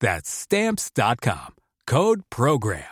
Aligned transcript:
That's 0.00 0.30
stamps.com. 0.30 1.54
Code 1.86 2.22
program. 2.30 2.84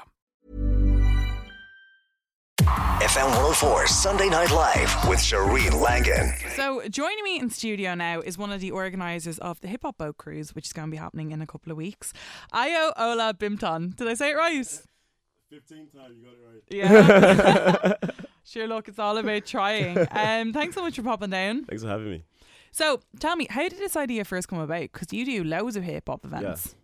FM 3.04 3.26
104 3.26 3.86
Sunday 3.86 4.28
Night 4.28 4.50
Live 4.50 5.08
with 5.08 5.18
Shireen 5.18 5.80
Langan. 5.80 6.32
So, 6.56 6.82
joining 6.88 7.22
me 7.22 7.38
in 7.38 7.50
studio 7.50 7.94
now 7.94 8.20
is 8.20 8.38
one 8.38 8.50
of 8.50 8.60
the 8.60 8.70
organisers 8.70 9.38
of 9.40 9.60
the 9.60 9.68
Hip 9.68 9.82
Hop 9.82 9.98
Boat 9.98 10.16
Cruise, 10.16 10.54
which 10.54 10.66
is 10.66 10.72
going 10.72 10.88
to 10.88 10.90
be 10.90 10.96
happening 10.96 11.30
in 11.30 11.42
a 11.42 11.46
couple 11.46 11.70
of 11.70 11.76
weeks. 11.76 12.12
Ayo 12.54 12.92
Ola 12.96 13.34
Bimton. 13.34 13.94
Did 13.96 14.08
I 14.08 14.14
say 14.14 14.30
it 14.30 14.36
right? 14.36 14.54
15th 14.56 15.92
time 15.92 16.14
you 16.16 16.24
got 16.24 16.32
it 16.32 16.40
right. 16.46 16.62
Yeah. 16.70 18.10
sure, 18.44 18.66
look, 18.66 18.88
it's 18.88 18.98
all 18.98 19.18
about 19.18 19.44
trying. 19.44 19.98
Um, 20.10 20.52
thanks 20.52 20.74
so 20.74 20.82
much 20.82 20.96
for 20.96 21.02
popping 21.02 21.30
down. 21.30 21.64
Thanks 21.64 21.82
for 21.82 21.90
having 21.90 22.10
me. 22.10 22.24
So, 22.70 23.00
tell 23.20 23.36
me, 23.36 23.46
how 23.50 23.68
did 23.68 23.78
this 23.78 23.96
idea 23.96 24.24
first 24.24 24.48
come 24.48 24.58
about? 24.58 24.90
Because 24.92 25.12
you 25.12 25.24
do 25.26 25.44
loads 25.44 25.76
of 25.76 25.84
hip 25.84 26.04
hop 26.08 26.24
events. 26.24 26.74
Yeah, 26.74 26.80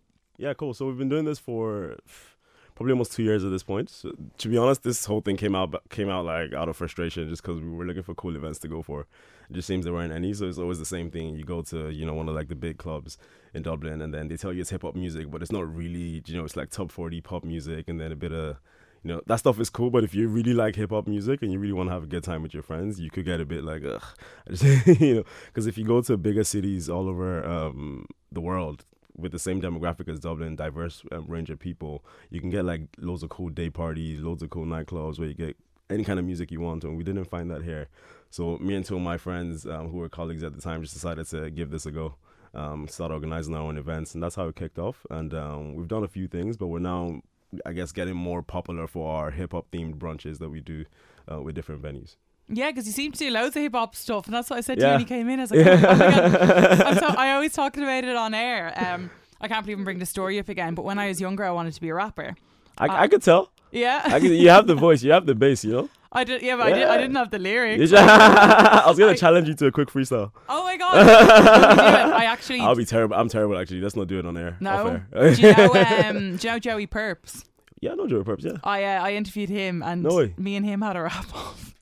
cool. 0.55 0.75
So 0.75 0.87
we've 0.87 0.99
been 0.99 1.09
doing 1.09 1.25
this 1.25 1.39
for 1.39 1.97
probably 2.75 2.93
almost 2.93 3.13
two 3.13 3.23
years 3.23 3.45
at 3.45 3.51
this 3.51 3.63
point. 3.63 3.91
So, 3.91 4.13
to 4.39 4.49
be 4.49 4.57
honest, 4.57 4.83
this 4.83 5.05
whole 5.05 5.21
thing 5.21 5.37
came 5.37 5.55
out 5.55 5.75
came 5.91 6.09
out 6.09 6.25
like 6.25 6.55
out 6.55 6.69
of 6.69 6.77
frustration, 6.77 7.29
just 7.29 7.43
because 7.43 7.61
we 7.61 7.69
were 7.69 7.85
looking 7.85 8.03
for 8.03 8.15
cool 8.15 8.37
events 8.37 8.59
to 8.61 8.69
go 8.69 8.83
for. 8.83 9.07
It 9.51 9.53
just 9.53 9.69
seems 9.69 9.85
there 9.85 9.93
weren't 9.93 10.13
any, 10.13 10.33
so 10.33 10.47
it's 10.47 10.59
always 10.59 10.79
the 10.79 10.87
same 10.87 11.11
thing. 11.11 11.35
You 11.35 11.45
go 11.45 11.61
to 11.63 11.91
you 11.91 12.07
know 12.07 12.15
one 12.15 12.29
of 12.29 12.35
like 12.35 12.49
the 12.49 12.55
big 12.55 12.79
clubs 12.79 13.19
in 13.53 13.63
Dublin, 13.63 14.01
and 14.01 14.15
then 14.15 14.29
they 14.29 14.39
tell 14.39 14.53
you 14.53 14.63
it's 14.63 14.71
hip 14.71 14.83
hop 14.83 14.95
music, 14.95 15.31
but 15.31 15.43
it's 15.43 15.53
not 15.53 15.73
really. 15.75 16.23
You 16.25 16.39
know, 16.39 16.45
it's 16.45 16.57
like 16.57 16.71
top 16.71 16.91
forty 16.91 17.21
pop 17.21 17.45
music, 17.45 17.89
and 17.89 18.01
then 18.01 18.11
a 18.11 18.17
bit 18.17 18.33
of 18.33 18.57
you 19.03 19.09
know 19.13 19.21
that 19.27 19.37
stuff 19.37 19.59
is 19.59 19.71
cool 19.71 19.89
but 19.89 20.05
if 20.05 20.15
you 20.15 20.29
really 20.29 20.53
like 20.53 20.77
hip 20.77 20.91
hop 20.91 21.07
music 21.07 21.41
and 21.43 21.51
you 21.51 21.59
really 21.59 21.73
want 21.73 21.89
to 21.89 21.93
have 21.93 22.03
a 22.03 22.07
good 22.07 22.23
time 22.23 22.43
with 22.43 22.53
your 22.53 22.63
friends 22.63 23.01
you 23.01 23.11
could 23.11 23.25
get 23.25 23.41
a 23.41 23.47
bit 23.47 23.65
like 23.65 23.83
ugh 23.89 24.03
you 25.01 25.15
know 25.15 25.25
because 25.47 25.67
if 25.67 25.79
you 25.79 25.85
go 25.85 26.03
to 26.03 26.19
bigger 26.19 26.45
cities 26.45 26.91
all 26.91 27.09
over 27.09 27.43
um, 27.47 28.05
the 28.31 28.43
world 28.43 28.85
with 29.17 29.33
the 29.33 29.39
same 29.39 29.61
demographic 29.61 30.09
as 30.09 30.21
Dublin, 30.21 30.57
diverse 30.57 31.03
um, 31.13 31.27
range 31.27 31.51
of 31.51 31.59
people, 31.59 32.05
you 32.31 32.41
can 32.41 32.51
get 32.51 32.65
like 32.65 32.83
loads 32.99 33.23
of 33.23 33.31
cool 33.31 33.49
day 33.49 33.71
parties, 33.71 34.21
loads 34.21 34.43
of 34.43 34.51
cool 34.51 34.67
nightclubs 34.67 35.19
where 35.19 35.29
you 35.29 35.35
get 35.35 35.57
any 35.89 36.05
kind 36.05 36.19
of 36.19 36.25
music 36.25 36.51
you 36.51 36.61
want. 36.61 36.85
And 36.85 36.97
we 36.97 37.05
didn't 37.05 37.25
find 37.25 37.51
that 37.51 37.63
here. 37.63 37.89
So 38.31 38.57
me 38.59 38.75
and 38.75 38.85
two 38.85 38.97
of 38.97 39.03
my 39.03 39.17
friends 39.19 39.67
um, 39.67 39.91
who 39.91 39.99
were 39.99 40.09
colleagues 40.09 40.43
at 40.45 40.55
the 40.55 40.63
time 40.63 40.83
just 40.83 40.95
decided 40.95 41.27
to 41.29 41.51
give 41.51 41.71
this 41.71 41.87
a 41.87 41.91
go. 41.91 42.15
Um, 42.53 42.89
start 42.89 43.13
organizing 43.13 43.55
our 43.55 43.63
own 43.63 43.79
events, 43.79 44.15
and 44.15 44.23
that's 44.23 44.35
how 44.35 44.49
it 44.49 44.57
kicked 44.57 44.79
off. 44.79 45.07
And 45.09 45.33
um, 45.35 45.75
we've 45.77 45.87
done 45.87 46.03
a 46.03 46.09
few 46.09 46.27
things, 46.27 46.57
but 46.57 46.67
we're 46.67 46.81
now, 46.81 47.23
I 47.65 47.73
guess, 47.73 47.93
getting 47.93 48.17
more 48.17 48.43
popular 48.43 48.89
for 48.89 49.09
our 49.09 49.31
hip 49.31 49.53
hop 49.53 49.71
themed 49.71 49.99
brunches 49.99 50.39
that 50.39 50.49
we 50.49 50.61
do 50.61 50.85
uh, 51.31 51.41
with 51.41 51.55
different 51.55 51.83
venues. 51.83 52.17
Yeah, 52.53 52.71
because 52.71 52.87
you 52.87 52.93
seem 52.93 53.13
to 53.13 53.19
do 53.19 53.31
loads 53.31 53.55
of 53.57 53.63
hip 53.63 53.73
hop 53.73 53.95
stuff, 53.95 54.27
and 54.27 54.35
that's 54.35 54.51
what 54.51 54.59
I 54.59 54.61
said 54.61 54.79
to 54.81 54.85
you 54.85 54.91
when 54.91 55.01
you 55.01 55.07
came 55.07 55.29
in. 55.29 55.39
I 55.39 55.43
was 55.43 55.51
like, 55.53 55.67
oh, 55.67 55.73
oh 55.73 55.97
my 55.97 56.11
god, 56.11 56.83
I'm 56.87 56.99
so, 56.99 57.07
I 57.07 57.33
always 57.33 57.53
talking 57.53 57.83
about 57.83 58.03
it 58.03 58.17
on 58.17 58.35
air. 58.35 58.73
Um, 58.77 59.11
I 59.41 59.49
can't 59.49 59.69
even 59.69 59.85
bring 59.85 59.99
the 59.99 60.07
story 60.07 60.39
up 60.39 60.49
again. 60.49 60.75
But 60.75 60.85
when 60.85 60.99
I 60.99 61.09
was 61.09 61.21
younger, 61.21 61.45
I 61.45 61.51
wanted 61.51 61.75
to 61.75 61.81
be 61.81 61.89
a 61.89 61.95
rapper. 61.95 62.35
I, 62.77 62.87
uh, 62.87 63.03
I 63.03 63.09
could 63.09 63.23
tell. 63.23 63.53
Yeah, 63.71 64.03
I 64.05 64.19
could, 64.19 64.31
you 64.33 64.49
have 64.49 64.67
the 64.67 64.75
voice, 64.75 65.03
you 65.03 65.13
have 65.13 65.27
the 65.27 65.35
bass, 65.35 65.65
you 65.65 65.73
know. 65.73 65.89
I 66.13 66.25
did, 66.25 66.43
yeah, 66.43 66.57
but 66.57 66.71
yeah. 66.71 66.75
I, 66.75 66.79
did, 66.79 66.89
I 66.89 66.99
didn't 66.99 67.15
have 67.15 67.31
the 67.31 67.39
lyrics. 67.39 67.93
I 67.97 68.85
was 68.89 68.99
gonna 68.99 69.13
I, 69.13 69.15
challenge 69.15 69.47
you 69.47 69.55
to 69.55 69.67
a 69.67 69.71
quick 69.71 69.89
freestyle. 69.91 70.33
Oh 70.49 70.65
my 70.65 70.77
god! 70.77 71.07
I 71.09 72.25
actually. 72.25 72.61
I'll 72.61 72.75
be 72.75 72.85
terrible. 72.85 73.15
I'm 73.15 73.29
terrible. 73.29 73.57
Actually, 73.57 73.81
let's 73.81 73.95
not 73.95 74.09
do 74.09 74.19
it 74.19 74.27
on 74.27 74.37
air. 74.37 74.57
No. 74.59 75.01
do 75.15 75.29
you 75.41 75.53
know? 75.55 75.73
Um, 75.73 76.37
do 76.37 76.49
you 76.49 76.53
know 76.53 76.59
Joey 76.59 76.89
Purps? 76.89 77.45
Yeah, 77.81 77.93
I 77.93 77.95
know 77.95 78.09
Joey 78.09 78.25
Purps. 78.25 78.45
Yeah. 78.45 78.57
I 78.65 78.83
uh, 78.83 79.05
I 79.05 79.13
interviewed 79.13 79.51
him, 79.51 79.85
and 79.85 80.03
no 80.03 80.29
me 80.37 80.57
and 80.57 80.67
him 80.67 80.83
had 80.83 80.97
a 80.97 81.03
rap 81.03 81.33
off. 81.33 81.75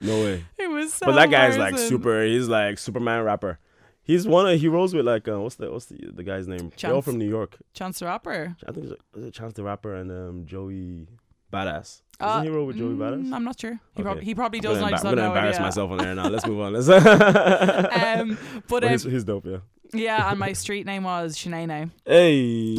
No 0.00 0.16
way. 0.22 0.44
It 0.58 0.70
was 0.70 0.92
so 0.92 1.06
But 1.06 1.14
that 1.14 1.30
guy's 1.30 1.56
like 1.56 1.78
super 1.78 2.22
he's 2.22 2.48
like 2.48 2.78
Superman 2.78 3.22
rapper. 3.24 3.58
He's 4.02 4.26
one 4.26 4.48
of 4.48 4.60
he 4.60 4.68
rolls 4.68 4.94
with 4.94 5.04
like 5.04 5.26
uh, 5.26 5.40
what's 5.40 5.56
the 5.56 5.70
what's 5.70 5.86
the 5.86 5.98
the 6.12 6.22
guy's 6.22 6.46
name? 6.46 6.70
Chance. 6.70 6.82
They're 6.82 6.94
all 6.94 7.02
from 7.02 7.18
New 7.18 7.28
York. 7.28 7.56
Chance 7.72 7.98
the 7.98 8.06
Rapper. 8.06 8.56
I 8.66 8.72
think 8.72 8.86
it's, 8.86 9.26
it 9.26 9.34
Chance 9.34 9.54
the 9.54 9.64
Rapper 9.64 9.94
and 9.96 10.10
um, 10.12 10.46
Joey 10.46 11.08
Badass. 11.52 12.02
Doesn't 12.18 12.38
uh, 12.38 12.42
he 12.42 12.48
roll 12.48 12.66
with 12.66 12.76
Joey 12.76 12.94
mm, 12.94 12.98
Badass? 12.98 13.32
I'm 13.32 13.42
not 13.42 13.58
sure. 13.58 13.80
He, 13.94 14.02
okay. 14.02 14.02
prob- 14.02 14.20
he 14.20 14.34
probably 14.34 14.60
does. 14.60 14.76
I'm 14.76 14.90
gonna, 14.90 14.96
I'm 14.96 15.02
gonna 15.02 15.26
embarrass 15.26 15.58
myself 15.58 15.90
on 15.90 15.98
there 15.98 16.14
now. 16.14 16.28
Let's 16.28 16.46
move 16.46 16.60
on. 16.60 16.72
Let's 16.72 16.88
um, 16.88 18.38
but, 18.38 18.68
but 18.68 18.84
um, 18.84 18.90
he's, 18.90 19.02
he's, 19.02 19.24
dope, 19.24 19.44
yeah. 19.46 19.58
Yeah, 19.92 20.30
and 20.30 20.38
my 20.38 20.52
street 20.52 20.86
name 20.86 21.02
was 21.04 21.36
Shanae. 21.36 21.90
Hey, 22.04 22.74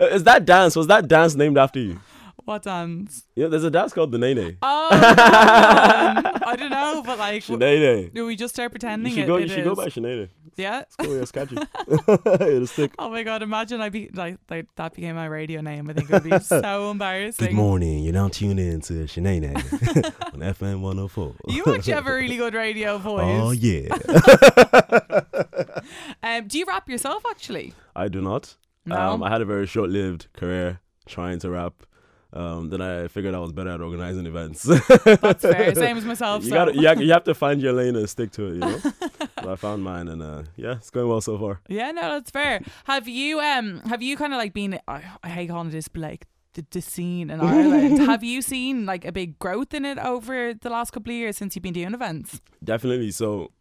is 0.00 0.22
that 0.24 0.44
dance? 0.44 0.76
Was 0.76 0.86
that 0.86 1.08
dance 1.08 1.34
named 1.34 1.58
after 1.58 1.80
you? 1.80 2.00
What 2.48 2.62
dance? 2.62 3.24
Yeah, 3.36 3.48
there's 3.48 3.64
a 3.64 3.70
dance 3.70 3.92
called 3.92 4.10
the 4.10 4.16
Nene. 4.16 4.56
Oh, 4.62 4.88
I 4.90 6.56
don't 6.58 6.70
know, 6.70 7.02
but 7.04 7.18
like, 7.18 7.42
Sinead. 7.44 8.14
do 8.14 8.24
we 8.24 8.36
just 8.36 8.54
start 8.54 8.70
pretending 8.70 9.12
you 9.12 9.16
should 9.16 9.24
it, 9.24 9.26
go, 9.26 9.36
it 9.36 9.42
You 9.42 9.48
should 9.48 9.58
is? 9.58 9.64
go 9.66 9.74
by 9.74 9.88
Sinead. 9.88 10.30
Yeah. 10.56 10.80
It's 10.80 10.96
cool, 10.96 11.14
yeah, 11.14 11.20
it's 11.20 11.30
catchy. 11.30 11.56
It'll 12.46 12.66
stick. 12.66 12.92
Oh 12.98 13.10
my 13.10 13.22
god! 13.22 13.42
Imagine 13.42 13.82
I 13.82 13.90
be 13.90 14.08
like, 14.14 14.38
like 14.48 14.66
that 14.76 14.94
became 14.94 15.14
my 15.14 15.26
radio 15.26 15.60
name. 15.60 15.90
I 15.90 15.92
think 15.92 16.08
it 16.08 16.12
would 16.14 16.22
be 16.22 16.38
so 16.42 16.90
embarrassing. 16.90 17.48
Good 17.48 17.54
morning. 17.54 18.02
You're 18.02 18.14
now 18.14 18.28
tuning 18.28 18.66
in 18.66 18.80
to 18.80 18.94
Sinead 19.04 19.54
on 20.32 20.40
FM 20.40 20.80
104. 20.80 21.34
You 21.48 21.64
actually 21.66 21.92
have 21.92 22.06
a 22.06 22.14
really 22.14 22.38
good 22.38 22.54
radio 22.54 22.96
voice. 22.96 23.24
Oh 23.26 23.50
yeah. 23.50 23.88
um, 26.22 26.48
do 26.48 26.58
you 26.58 26.64
rap 26.64 26.88
yourself? 26.88 27.24
Actually, 27.28 27.74
I 27.94 28.08
do 28.08 28.22
not. 28.22 28.56
No. 28.86 28.96
Um, 28.96 29.22
I 29.22 29.28
had 29.28 29.42
a 29.42 29.44
very 29.44 29.66
short-lived 29.66 30.28
career 30.32 30.80
trying 31.04 31.40
to 31.40 31.50
rap. 31.50 31.74
Um, 32.30 32.68
then 32.68 32.82
I 32.82 33.08
figured 33.08 33.34
I 33.34 33.38
was 33.38 33.52
better 33.52 33.70
at 33.70 33.80
organizing 33.80 34.26
events. 34.26 34.62
That's 34.62 35.42
fair. 35.42 35.74
Same 35.74 35.96
as 35.96 36.04
myself. 36.04 36.44
You 36.44 36.50
so. 36.50 36.54
got 36.54 36.74
you, 36.74 37.06
you 37.06 37.12
have 37.12 37.24
to 37.24 37.34
find 37.34 37.60
your 37.60 37.72
lane 37.72 37.96
and 37.96 38.08
stick 38.08 38.32
to 38.32 38.46
it. 38.46 38.54
You 38.54 38.60
know. 38.60 38.78
so 39.42 39.52
I 39.52 39.56
found 39.56 39.82
mine, 39.82 40.08
and 40.08 40.22
uh, 40.22 40.42
yeah, 40.56 40.72
it's 40.72 40.90
going 40.90 41.08
well 41.08 41.22
so 41.22 41.38
far. 41.38 41.60
Yeah, 41.68 41.90
no, 41.90 42.02
that's 42.02 42.30
fair. 42.30 42.60
Have 42.84 43.08
you 43.08 43.40
um 43.40 43.80
have 43.86 44.02
you 44.02 44.16
kind 44.16 44.34
of 44.34 44.38
like 44.38 44.52
been? 44.52 44.78
I, 44.86 45.02
I 45.22 45.28
hate 45.28 45.48
calling 45.48 45.70
this, 45.70 45.88
but 45.88 46.02
like 46.02 46.26
the, 46.52 46.66
the 46.70 46.82
scene 46.82 47.30
in 47.30 47.40
Ireland. 47.40 47.98
have 48.00 48.22
you 48.22 48.42
seen 48.42 48.84
like 48.84 49.06
a 49.06 49.12
big 49.12 49.38
growth 49.38 49.72
in 49.72 49.86
it 49.86 49.98
over 49.98 50.52
the 50.52 50.68
last 50.68 50.90
couple 50.90 51.12
of 51.12 51.16
years 51.16 51.38
since 51.38 51.56
you've 51.56 51.62
been 51.62 51.72
doing 51.72 51.94
events? 51.94 52.42
Definitely. 52.62 53.10
So 53.12 53.52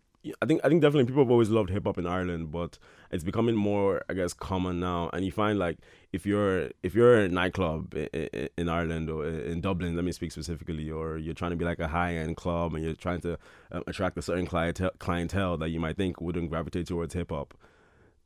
I 0.41 0.45
think 0.45 0.61
I 0.63 0.69
think 0.69 0.81
definitely 0.81 1.05
people 1.05 1.23
have 1.23 1.31
always 1.31 1.49
loved 1.49 1.69
hip 1.69 1.85
hop 1.85 1.97
in 1.97 2.07
Ireland, 2.07 2.51
but 2.51 2.77
it's 3.11 3.23
becoming 3.23 3.55
more, 3.55 4.03
I 4.09 4.13
guess, 4.13 4.33
common 4.33 4.79
now. 4.79 5.09
And 5.13 5.25
you 5.25 5.31
find 5.31 5.57
like 5.59 5.77
if 6.13 6.25
you're 6.25 6.69
if 6.83 6.95
you're 6.95 7.15
a 7.21 7.27
nightclub 7.27 7.93
in, 7.93 8.69
Ireland 8.69 9.09
or 9.09 9.27
in 9.27 9.61
Dublin, 9.61 9.95
let 9.95 10.05
me 10.05 10.11
speak 10.11 10.31
specifically, 10.31 10.89
or 10.89 11.17
you're 11.17 11.33
trying 11.33 11.51
to 11.51 11.57
be 11.57 11.65
like 11.65 11.79
a 11.79 11.87
high 11.87 12.15
end 12.15 12.37
club 12.37 12.73
and 12.73 12.83
you're 12.83 12.93
trying 12.93 13.21
to 13.21 13.37
um, 13.71 13.83
attract 13.87 14.17
a 14.17 14.21
certain 14.21 14.45
clientele, 14.45 14.91
clientele 14.99 15.57
that 15.57 15.69
you 15.69 15.79
might 15.79 15.97
think 15.97 16.21
wouldn't 16.21 16.49
gravitate 16.49 16.87
towards 16.87 17.13
hip 17.13 17.31
hop, 17.31 17.53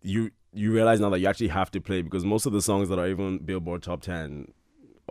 you 0.02 0.32
you 0.54 0.72
realize 0.72 1.00
now 1.00 1.10
that 1.10 1.20
you 1.20 1.28
actually 1.28 1.48
have 1.48 1.72
to 1.72 1.82
play 1.82 2.02
because 2.02 2.26
most 2.26 2.46
of 2.46 2.54
the 2.54 2.62
songs 2.62 2.90
that 2.90 3.00
are 3.00 3.08
even 3.08 3.40
Billboard 3.40 3.84
top 3.84 4.02
ten 4.02 4.54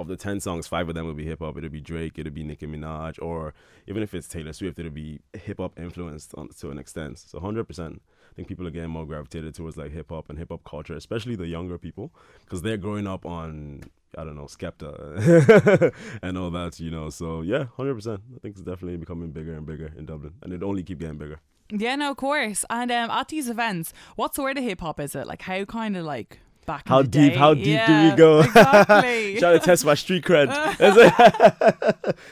of 0.00 0.08
the 0.08 0.17
10 0.17 0.41
songs, 0.41 0.67
five 0.67 0.88
of 0.88 0.94
them 0.94 1.06
will 1.06 1.14
be 1.14 1.25
hip 1.25 1.41
hop. 1.41 1.56
It'll 1.56 1.70
be 1.70 1.81
Drake, 1.81 2.19
it'll 2.19 2.32
be 2.32 2.43
Nicki 2.43 2.67
Minaj, 2.67 3.20
or 3.23 3.55
even 3.87 4.02
if 4.02 4.14
it's 4.14 4.29
Taylor 4.29 4.52
Swift, 4.52 4.79
it'll 4.79 4.91
be 4.91 5.20
hip 5.32 5.58
hop 5.58 5.79
influenced 5.79 6.35
on, 6.35 6.49
to 6.61 6.70
an 6.70 6.79
extent. 6.79 7.19
So 7.19 7.38
100%. 7.38 7.99
I 8.31 8.35
think 8.35 8.49
people 8.49 8.67
are 8.67 8.70
getting 8.70 8.91
more 8.91 9.06
gravitated 9.06 9.55
towards 9.55 9.76
like 9.76 9.93
hip 9.93 10.11
hop 10.11 10.31
and 10.31 10.38
hip 10.38 10.49
hop 10.50 10.62
culture, 10.64 10.94
especially 10.94 11.37
the 11.37 11.47
younger 11.47 11.79
people, 11.79 12.12
because 12.44 12.62
they're 12.62 12.76
growing 12.76 13.06
up 13.06 13.26
on 13.26 13.82
I 14.17 14.25
don't 14.25 14.37
know 14.37 14.47
Skepta 14.47 15.93
and 16.23 16.38
all 16.38 16.50
that, 16.50 16.81
you 16.81 16.91
know. 16.91 17.11
So 17.11 17.43
yeah, 17.43 17.67
hundred 17.76 17.94
percent. 17.94 18.23
I 18.35 18.38
think 18.38 18.55
it's 18.55 18.64
definitely 18.64 18.97
becoming 18.97 19.31
bigger 19.32 19.55
and 19.55 19.67
bigger 19.67 19.93
in 19.97 20.06
Dublin, 20.06 20.35
and 20.43 20.52
it 20.52 20.62
only 20.62 20.82
keep 20.82 21.00
getting 21.00 21.19
bigger. 21.19 21.41
Yeah, 21.73 21.97
no, 21.97 22.11
of 22.11 22.17
course. 22.17 22.64
And 22.69 22.91
um, 22.91 23.11
at 23.11 23.29
these 23.29 23.49
events, 23.49 23.93
what 24.17 24.35
sort 24.35 24.58
of 24.58 24.64
hip 24.64 24.81
hop 24.81 24.99
is 24.99 25.14
it? 25.14 25.26
Like, 25.26 25.43
how 25.43 25.64
kind 25.64 25.97
of 25.97 26.05
like 26.05 26.41
back. 26.71 26.89
How 26.89 27.03
deep? 27.03 27.33
day. 27.33 27.39
How 27.39 27.55
deep 27.55 27.81
do 27.87 28.05
we 28.05 28.17
go? 28.17 28.41
Exactly. 28.51 29.37
Trying 29.39 29.59
to 29.59 29.65
test 29.65 29.85
my 29.85 29.95
street 29.95 30.25
cred. 30.25 30.49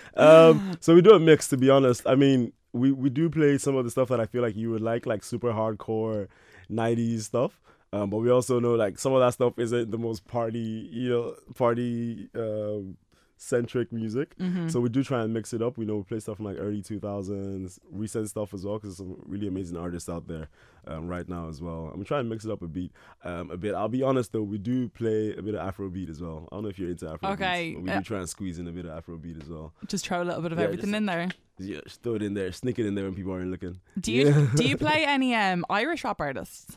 um, 0.16 0.76
so 0.80 0.94
we 0.94 1.02
do 1.02 1.12
a 1.12 1.18
mix, 1.18 1.48
to 1.48 1.56
be 1.56 1.70
honest. 1.70 2.02
I 2.06 2.14
mean, 2.14 2.52
we, 2.72 2.92
we 2.92 3.10
do 3.10 3.28
play 3.30 3.58
some 3.58 3.76
of 3.76 3.84
the 3.84 3.90
stuff 3.90 4.08
that 4.08 4.20
I 4.20 4.26
feel 4.26 4.42
like 4.42 4.56
you 4.56 4.70
would 4.70 4.82
like, 4.82 5.06
like 5.06 5.24
super 5.24 5.52
hardcore 5.52 6.28
90s 6.70 7.22
stuff. 7.22 7.60
Um, 7.92 8.10
but 8.10 8.18
we 8.18 8.30
also 8.30 8.60
know 8.60 8.74
like 8.74 8.98
some 8.98 9.14
of 9.14 9.20
that 9.20 9.32
stuff 9.34 9.58
isn't 9.58 9.90
the 9.90 9.98
most 9.98 10.26
party, 10.26 10.88
you 10.92 11.08
know, 11.08 11.34
party 11.54 12.28
um, 12.34 12.96
centric 13.38 13.92
music. 13.92 14.36
Mm-hmm. 14.38 14.68
So 14.68 14.80
we 14.80 14.88
do 14.88 15.02
try 15.02 15.22
and 15.22 15.32
mix 15.32 15.54
it 15.54 15.62
up. 15.62 15.78
We 15.78 15.84
know 15.86 15.96
we 15.96 16.02
play 16.02 16.20
stuff 16.20 16.36
from 16.36 16.46
like 16.46 16.56
early 16.58 16.82
2000s, 16.82 17.78
recent 17.90 18.28
stuff 18.28 18.52
as 18.52 18.64
well, 18.66 18.74
because 18.78 18.96
there's 18.98 19.08
some 19.08 19.16
really 19.26 19.46
amazing 19.48 19.76
artists 19.76 20.08
out 20.08 20.26
there 20.28 20.48
um, 20.86 21.06
right 21.08 21.26
now 21.28 21.48
as 21.48 21.62
well. 21.62 21.90
I'm 21.94 22.04
trying 22.04 22.24
to 22.24 22.28
mix 22.30 22.44
it 22.44 22.50
up 22.50 22.62
a 22.62 22.66
beat, 22.66 22.92
um, 23.24 23.50
a 23.50 23.56
bit. 23.56 23.74
I'll 23.74 23.88
be 23.88 24.02
honest 24.02 24.32
though, 24.32 24.42
we 24.42 24.58
do 24.58 24.88
play 24.88 25.34
a 25.36 25.40
bit 25.42 25.54
of 25.54 25.74
Afrobeat 25.74 26.10
as 26.10 26.20
well. 26.20 26.48
I 26.50 26.56
don't 26.56 26.64
know 26.64 26.68
if 26.70 26.78
you're 26.78 26.90
into 26.90 27.06
Afrobeat. 27.06 27.32
Okay, 27.34 27.72
But 27.74 27.82
we 27.84 27.90
uh, 27.90 27.98
do 27.98 28.04
try 28.04 28.18
and 28.18 28.28
squeeze 28.28 28.58
in 28.58 28.66
a 28.68 28.72
bit 28.72 28.86
of 28.86 29.04
Afrobeat 29.04 29.40
as 29.42 29.48
well. 29.48 29.72
Just 29.86 30.06
throw 30.06 30.22
a 30.22 30.24
little 30.24 30.42
bit 30.42 30.52
of 30.52 30.58
Yeah, 30.58 30.64
everything 30.64 30.86
just- 30.90 30.96
in 30.96 31.06
there. 31.06 31.28
Yeah, 31.60 31.80
just 31.84 32.02
throw 32.04 32.14
it 32.14 32.22
in 32.22 32.34
there, 32.34 32.52
sneak 32.52 32.78
it 32.78 32.86
in 32.86 32.94
there 32.94 33.04
when 33.04 33.14
people 33.16 33.32
aren't 33.32 33.50
looking. 33.50 33.80
Do 34.00 34.12
you 34.12 34.28
Yeah. 34.28 34.46
do 34.54 34.64
you 34.64 34.76
play 34.76 35.04
any 35.06 35.34
um 35.34 35.64
Irish 35.68 36.04
rap 36.04 36.20
artists? 36.20 36.76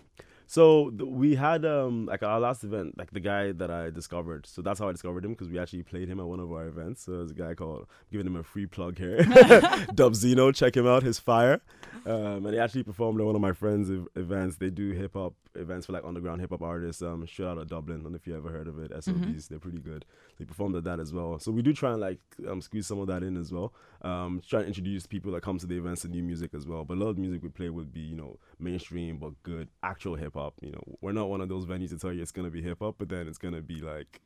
So 0.51 0.89
th- 0.89 1.09
we 1.09 1.35
had 1.35 1.63
um 1.63 2.07
like 2.07 2.23
our 2.23 2.37
last 2.37 2.65
event, 2.65 2.97
like 2.97 3.11
the 3.11 3.21
guy 3.21 3.53
that 3.53 3.71
I 3.71 3.89
discovered. 3.89 4.45
So 4.45 4.61
that's 4.61 4.79
how 4.81 4.89
I 4.89 4.91
discovered 4.91 5.23
him 5.23 5.31
because 5.31 5.47
we 5.47 5.57
actually 5.57 5.83
played 5.83 6.09
him 6.09 6.19
at 6.19 6.25
one 6.25 6.41
of 6.41 6.51
our 6.51 6.67
events. 6.67 7.03
So 7.05 7.11
there's 7.13 7.31
a 7.31 7.33
guy 7.33 7.53
called 7.53 7.87
giving 8.11 8.27
him 8.27 8.35
a 8.35 8.43
free 8.43 8.65
plug 8.65 8.97
here, 8.97 9.23
Dub 9.95 10.13
Zeno. 10.13 10.51
Check 10.51 10.75
him 10.75 10.85
out, 10.85 11.03
his 11.03 11.19
fire. 11.19 11.61
Um, 12.05 12.45
and 12.45 12.53
he 12.53 12.59
actually 12.59 12.83
performed 12.83 13.19
at 13.19 13.25
one 13.25 13.35
of 13.35 13.41
my 13.41 13.53
friends' 13.53 13.89
ev- 13.91 14.07
events. 14.15 14.57
They 14.57 14.69
do 14.69 14.91
hip 14.91 15.13
hop 15.13 15.33
events 15.55 15.85
for 15.85 15.93
like 15.93 16.03
underground 16.05 16.41
hip 16.41 16.49
hop 16.51 16.61
artists. 16.61 17.01
Um, 17.01 17.25
straight 17.27 17.47
out 17.47 17.57
of 17.57 17.67
Dublin. 17.67 17.99
I 17.99 18.03
don't 18.03 18.11
know 18.13 18.15
if 18.15 18.27
you 18.27 18.35
ever 18.35 18.49
heard 18.49 18.67
of 18.67 18.79
it. 18.79 18.91
SOBs, 19.03 19.47
they're 19.47 19.59
pretty 19.59 19.79
good. 19.79 20.05
They 20.39 20.45
performed 20.45 20.75
at 20.75 20.83
that 20.85 20.99
as 20.99 21.13
well. 21.13 21.39
So 21.39 21.51
we 21.51 21.61
do 21.61 21.73
try 21.73 21.91
and 21.91 22.01
like 22.01 22.19
um, 22.47 22.61
squeeze 22.61 22.87
some 22.87 22.99
of 22.99 23.07
that 23.07 23.23
in 23.23 23.37
as 23.37 23.51
well. 23.51 23.73
Um, 24.01 24.41
try 24.47 24.59
and 24.59 24.67
introduce 24.67 25.05
people 25.05 25.31
that 25.33 25.43
come 25.43 25.57
to 25.59 25.67
the 25.67 25.77
events 25.77 26.01
to 26.01 26.07
new 26.07 26.23
music 26.23 26.53
as 26.53 26.65
well. 26.65 26.83
But 26.83 26.97
a 26.97 26.99
lot 26.99 27.09
of 27.09 27.15
the 27.15 27.21
music 27.21 27.43
we 27.43 27.49
play 27.49 27.69
would 27.69 27.93
be 27.93 28.01
you 28.01 28.15
know 28.15 28.39
mainstream 28.59 29.17
but 29.17 29.41
good 29.43 29.69
actual 29.83 30.15
hip 30.15 30.33
hop. 30.33 30.55
You 30.61 30.71
know, 30.71 30.97
we're 31.01 31.11
not 31.11 31.29
one 31.29 31.41
of 31.41 31.49
those 31.49 31.65
venues 31.65 31.89
to 31.89 31.97
tell 31.97 32.13
you 32.13 32.21
it's 32.21 32.31
gonna 32.31 32.49
be 32.49 32.61
hip 32.61 32.79
hop, 32.79 32.95
but 32.97 33.09
then 33.09 33.27
it's 33.27 33.37
gonna 33.37 33.61
be 33.61 33.79
like 33.79 34.21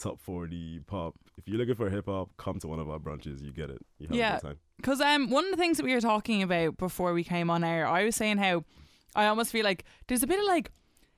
top 0.00 0.20
40 0.20 0.80
pop. 0.86 1.14
If 1.36 1.48
you're 1.48 1.58
looking 1.58 1.74
for 1.74 1.90
hip 1.90 2.06
hop, 2.06 2.30
come 2.36 2.58
to 2.60 2.68
one 2.68 2.78
of 2.78 2.88
our 2.88 2.98
brunches. 2.98 3.42
You 3.42 3.52
get 3.52 3.70
it. 3.70 3.78
You 3.98 4.08
have 4.08 4.16
Yeah. 4.16 4.36
a 4.36 4.40
good 4.40 4.46
time. 4.46 4.58
Because 4.76 5.00
um, 5.00 5.30
one 5.30 5.44
of 5.44 5.50
the 5.50 5.56
things 5.56 5.76
that 5.78 5.84
we 5.84 5.94
were 5.94 6.00
talking 6.00 6.42
about 6.42 6.76
before 6.78 7.12
we 7.12 7.24
came 7.24 7.50
on 7.50 7.64
air, 7.64 7.86
I 7.86 8.04
was 8.04 8.14
saying 8.16 8.38
how 8.38 8.64
I 9.16 9.26
almost 9.26 9.50
feel 9.50 9.64
like 9.64 9.84
there's 10.06 10.22
a 10.22 10.26
bit 10.26 10.38
of 10.38 10.44
like 10.46 10.70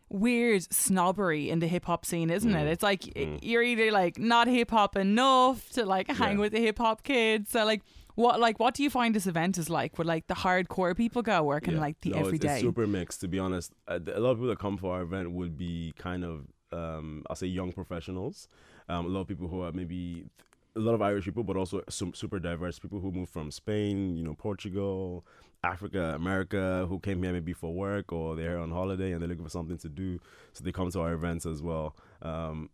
weird 0.09 0.73
snobbery 0.73 1.50
in 1.50 1.59
the 1.61 1.67
hip 1.69 1.85
hop 1.85 2.05
scene, 2.05 2.31
isn't 2.31 2.50
it? 2.55 2.65
Mm. 2.67 2.73
It's 2.73 2.82
like 2.82 3.03
Mm. 3.03 3.38
you're 3.43 3.62
either 3.62 3.93
like 3.93 4.19
not 4.19 4.49
hip 4.49 4.71
hop 4.71 4.97
enough 4.97 5.69
to 5.71 5.85
like 5.87 6.09
hang 6.11 6.33
Yeah. 6.37 6.41
with 6.41 6.53
the 6.53 6.61
hip 6.61 6.79
hop 6.79 7.03
kids. 7.03 7.50
So 7.50 7.65
like, 7.65 7.83
what 8.17 8.41
like 8.41 8.59
what 8.59 8.75
do 8.75 8.83
you 8.83 8.91
find 8.91 9.15
this 9.15 9.26
event 9.26 9.56
is 9.59 9.71
like? 9.71 9.99
Where 9.99 10.05
like 10.06 10.26
the 10.26 10.35
hardcore 10.35 10.97
people 10.97 11.23
go 11.23 11.43
working 11.43 11.75
Yeah. 11.75 11.81
like 11.81 12.00
the 12.00 12.11
No, 12.11 12.19
everyday? 12.21 12.55
It's 12.55 12.61
super 12.62 12.87
mixed, 12.87 13.21
to 13.21 13.29
be 13.29 13.38
honest. 13.38 13.73
Uh, 13.87 14.00
a 14.15 14.19
lot 14.21 14.31
of 14.33 14.38
people 14.38 14.49
that 14.49 14.59
come 14.59 14.76
for 14.79 14.94
our 14.94 15.03
event 15.03 15.31
would 15.33 15.56
be 15.56 15.93
kind 15.97 16.25
of, 16.25 16.47
um, 16.72 17.25
I'll 17.28 17.37
say, 17.37 17.46
young 17.46 17.72
professionals. 17.72 18.49
Um, 18.88 19.06
a 19.06 19.08
lot 19.08 19.20
of 19.20 19.28
people 19.28 19.49
who 19.49 19.62
are 19.62 19.72
maybe 19.72 20.25
a 20.76 20.81
lot 20.81 20.94
of 20.94 21.02
Irish 21.02 21.25
people, 21.25 21.43
but 21.43 21.56
also 21.56 21.82
some 21.88 22.14
super 22.14 22.38
diverse 22.38 22.78
people 22.78 23.00
who 23.00 23.11
moved 23.11 23.32
from 23.32 23.50
Spain, 23.50 24.17
you 24.17 24.25
know, 24.25 24.34
Portugal, 24.34 25.25
Africa, 25.62 26.12
America, 26.14 26.87
who 26.88 26.99
came 26.99 27.22
here 27.22 27.32
maybe 27.32 27.52
for 27.52 27.72
work 27.72 28.12
or 28.12 28.37
they're 28.37 28.58
on 28.58 28.70
holiday 28.70 29.12
and 29.12 29.20
they're 29.20 29.28
looking 29.28 29.44
for 29.44 29.50
something 29.50 29.78
to 29.78 29.88
do, 29.88 30.20
so 30.52 30.64
they 30.64 30.72
come 30.72 30.90
to 30.90 31.00
our 31.00 31.12
events 31.12 31.44
as 31.44 31.62
well. 31.62 31.96
Um, 32.22 32.70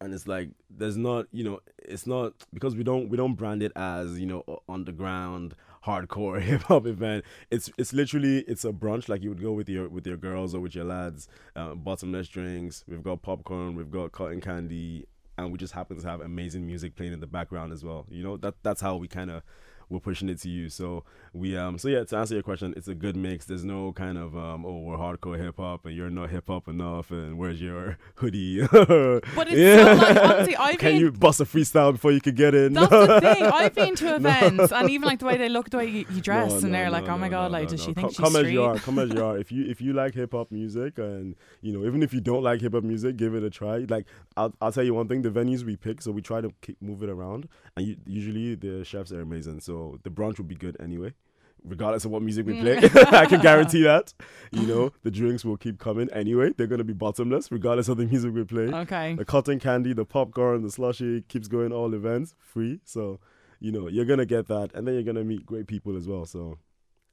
and 0.00 0.12
it's 0.12 0.26
like 0.26 0.50
there's 0.70 0.96
not 0.96 1.26
you 1.32 1.44
know 1.44 1.60
it's 1.78 2.06
not 2.06 2.32
because 2.52 2.74
we 2.76 2.84
don't 2.84 3.08
we 3.08 3.16
don't 3.16 3.34
brand 3.34 3.62
it 3.62 3.72
as 3.76 4.18
you 4.18 4.26
know 4.26 4.44
underground 4.68 5.54
hardcore 5.84 6.40
hip 6.42 6.62
hop 6.62 6.86
event. 6.86 7.24
It's 7.50 7.70
it's 7.78 7.92
literally 7.92 8.38
it's 8.40 8.64
a 8.64 8.72
brunch. 8.72 9.08
Like 9.08 9.22
you 9.22 9.28
would 9.30 9.42
go 9.42 9.52
with 9.52 9.68
your 9.68 9.88
with 9.88 10.06
your 10.06 10.16
girls 10.16 10.54
or 10.54 10.60
with 10.60 10.74
your 10.74 10.84
lads 10.84 11.28
uh, 11.56 11.74
bottomless 11.74 12.28
drinks. 12.28 12.84
We've 12.88 13.02
got 13.02 13.22
popcorn. 13.22 13.74
We've 13.74 13.90
got 13.90 14.12
cotton 14.12 14.40
candy. 14.40 15.06
And 15.36 15.50
we 15.50 15.58
just 15.58 15.72
happen 15.72 15.98
to 15.98 16.08
have 16.08 16.20
amazing 16.20 16.64
music 16.64 16.94
playing 16.94 17.12
in 17.12 17.18
the 17.18 17.26
background 17.26 17.72
as 17.72 17.84
well. 17.84 18.06
You 18.08 18.22
know 18.22 18.36
that 18.36 18.54
that's 18.62 18.80
how 18.80 18.94
we 18.96 19.08
kind 19.08 19.32
of 19.32 19.42
we're 19.88 20.00
pushing 20.00 20.28
it 20.28 20.38
to 20.40 20.48
you. 20.48 20.68
So 20.68 21.04
we 21.32 21.56
um 21.56 21.78
so 21.78 21.88
yeah 21.88 22.04
to 22.04 22.16
answer 22.16 22.34
your 22.34 22.42
question 22.42 22.74
it's 22.76 22.88
a 22.88 22.94
good 22.94 23.16
mix. 23.16 23.44
There's 23.46 23.64
no 23.64 23.92
kind 23.92 24.18
of 24.18 24.36
um 24.36 24.64
oh 24.64 24.80
we're 24.80 24.96
hardcore 24.96 25.38
hip 25.38 25.56
hop 25.58 25.84
and 25.86 25.94
you're 25.96 26.10
not 26.10 26.30
hip 26.30 26.44
hop 26.48 26.68
enough 26.68 27.10
and 27.10 27.38
where's 27.38 27.60
your 27.60 27.98
hoodie? 28.16 28.60
But 28.70 29.48
it's 29.48 29.80
so 29.82 29.94
like 29.94 30.16
honestly, 30.16 30.56
I've 30.58 30.78
can 30.78 30.92
been 30.92 31.00
you 31.00 31.12
bust 31.12 31.40
a 31.40 31.44
freestyle 31.44 31.92
before 31.92 32.12
you 32.12 32.20
could 32.20 32.36
get 32.36 32.54
in? 32.54 32.72
That's 32.74 32.90
the 32.90 33.20
thing. 33.20 33.44
I've 33.44 33.74
been 33.74 33.94
to 33.96 34.16
events, 34.16 34.72
and 34.72 34.90
even 34.90 35.06
like 35.06 35.18
the 35.18 35.26
way 35.26 35.36
they 35.36 35.48
look, 35.48 35.70
the 35.70 35.78
way 35.78 35.86
you, 35.86 36.06
you 36.10 36.20
dress, 36.20 36.50
No, 36.50 36.56
and 36.56 36.64
no, 36.72 36.78
they're 36.78 36.90
like, 36.90 37.06
no, 37.06 37.14
"Oh 37.14 37.18
my 37.18 37.28
god, 37.28 37.50
no, 37.50 37.58
like, 37.58 37.64
no, 37.64 37.70
does 37.70 37.80
no. 37.80 37.86
she 37.86 37.94
think 37.94 38.06
come, 38.06 38.10
she's 38.10 38.18
come 38.18 38.32
street?" 38.32 38.46
as 38.46 38.52
you 38.52 38.62
are 38.62 38.76
come 38.78 38.98
as 38.98 39.10
you 39.10 39.24
are. 39.24 39.38
If 39.38 39.52
you 39.52 39.64
if 39.66 39.80
you 39.80 39.92
like 39.92 40.14
hip-hop 40.14 40.50
music 40.50 40.98
and 40.98 41.34
you 41.60 41.72
know 41.72 41.86
even 41.86 42.02
if 42.02 42.12
you 42.14 42.20
don't 42.20 42.42
like 42.42 42.60
hip-hop 42.60 42.84
music 42.84 43.16
give 43.16 43.34
it 43.34 43.42
a 43.42 43.50
try. 43.50 43.78
Like 43.88 44.06
I'll, 44.36 44.54
I'll 44.60 44.72
tell 44.72 44.84
you 44.84 44.94
one 44.94 45.08
thing 45.08 45.22
the 45.22 45.30
venues 45.30 45.64
we 45.64 45.76
pick 45.76 46.02
so 46.02 46.10
we 46.10 46.22
try 46.22 46.40
to 46.40 46.52
keep, 46.62 46.80
move 46.80 47.02
it 47.02 47.08
around 47.10 47.48
and 47.76 47.86
you, 47.86 47.96
usually 48.06 48.54
the 48.54 48.84
chefs 48.84 49.12
are 49.12 49.20
amazing. 49.20 49.60
So 49.60 49.83
the 50.04 50.10
brunch 50.10 50.38
will 50.38 50.44
be 50.54 50.54
good 50.66 50.76
anyway 50.80 51.12
regardless 51.66 52.04
of 52.04 52.10
what 52.10 52.22
music 52.22 52.44
we 52.46 52.54
mm. 52.54 52.60
play 52.62 53.02
i 53.22 53.24
can 53.24 53.40
guarantee 53.40 53.82
that 53.92 54.12
you 54.52 54.66
know 54.66 54.90
the 55.02 55.10
drinks 55.10 55.44
will 55.46 55.56
keep 55.56 55.78
coming 55.78 56.08
anyway 56.12 56.50
they're 56.56 56.66
going 56.74 56.84
to 56.86 56.90
be 56.92 56.92
bottomless 56.92 57.50
regardless 57.50 57.88
of 57.88 57.96
the 57.96 58.04
music 58.04 58.34
we 58.34 58.44
play 58.44 58.68
Okay. 58.82 59.14
the 59.14 59.24
cotton 59.24 59.58
candy, 59.58 59.92
the 59.94 60.04
popcorn, 60.04 60.62
the 60.62 60.70
slushy 60.70 61.22
keeps 61.22 61.48
going 61.48 61.72
all 61.72 61.94
events 61.94 62.34
free. 62.38 62.80
So, 62.84 63.18
you 63.60 63.70
know, 63.72 63.88
you're 63.88 64.04
gonna 64.12 64.26
get 64.26 64.44
that, 64.48 64.68
and 64.74 64.86
then 64.86 64.94
you're 64.94 65.08
gonna 65.10 65.24
meet 65.24 65.46
great 65.46 65.66
people 65.66 65.96
as 65.96 66.06
well. 66.06 66.24
So, 66.26 66.58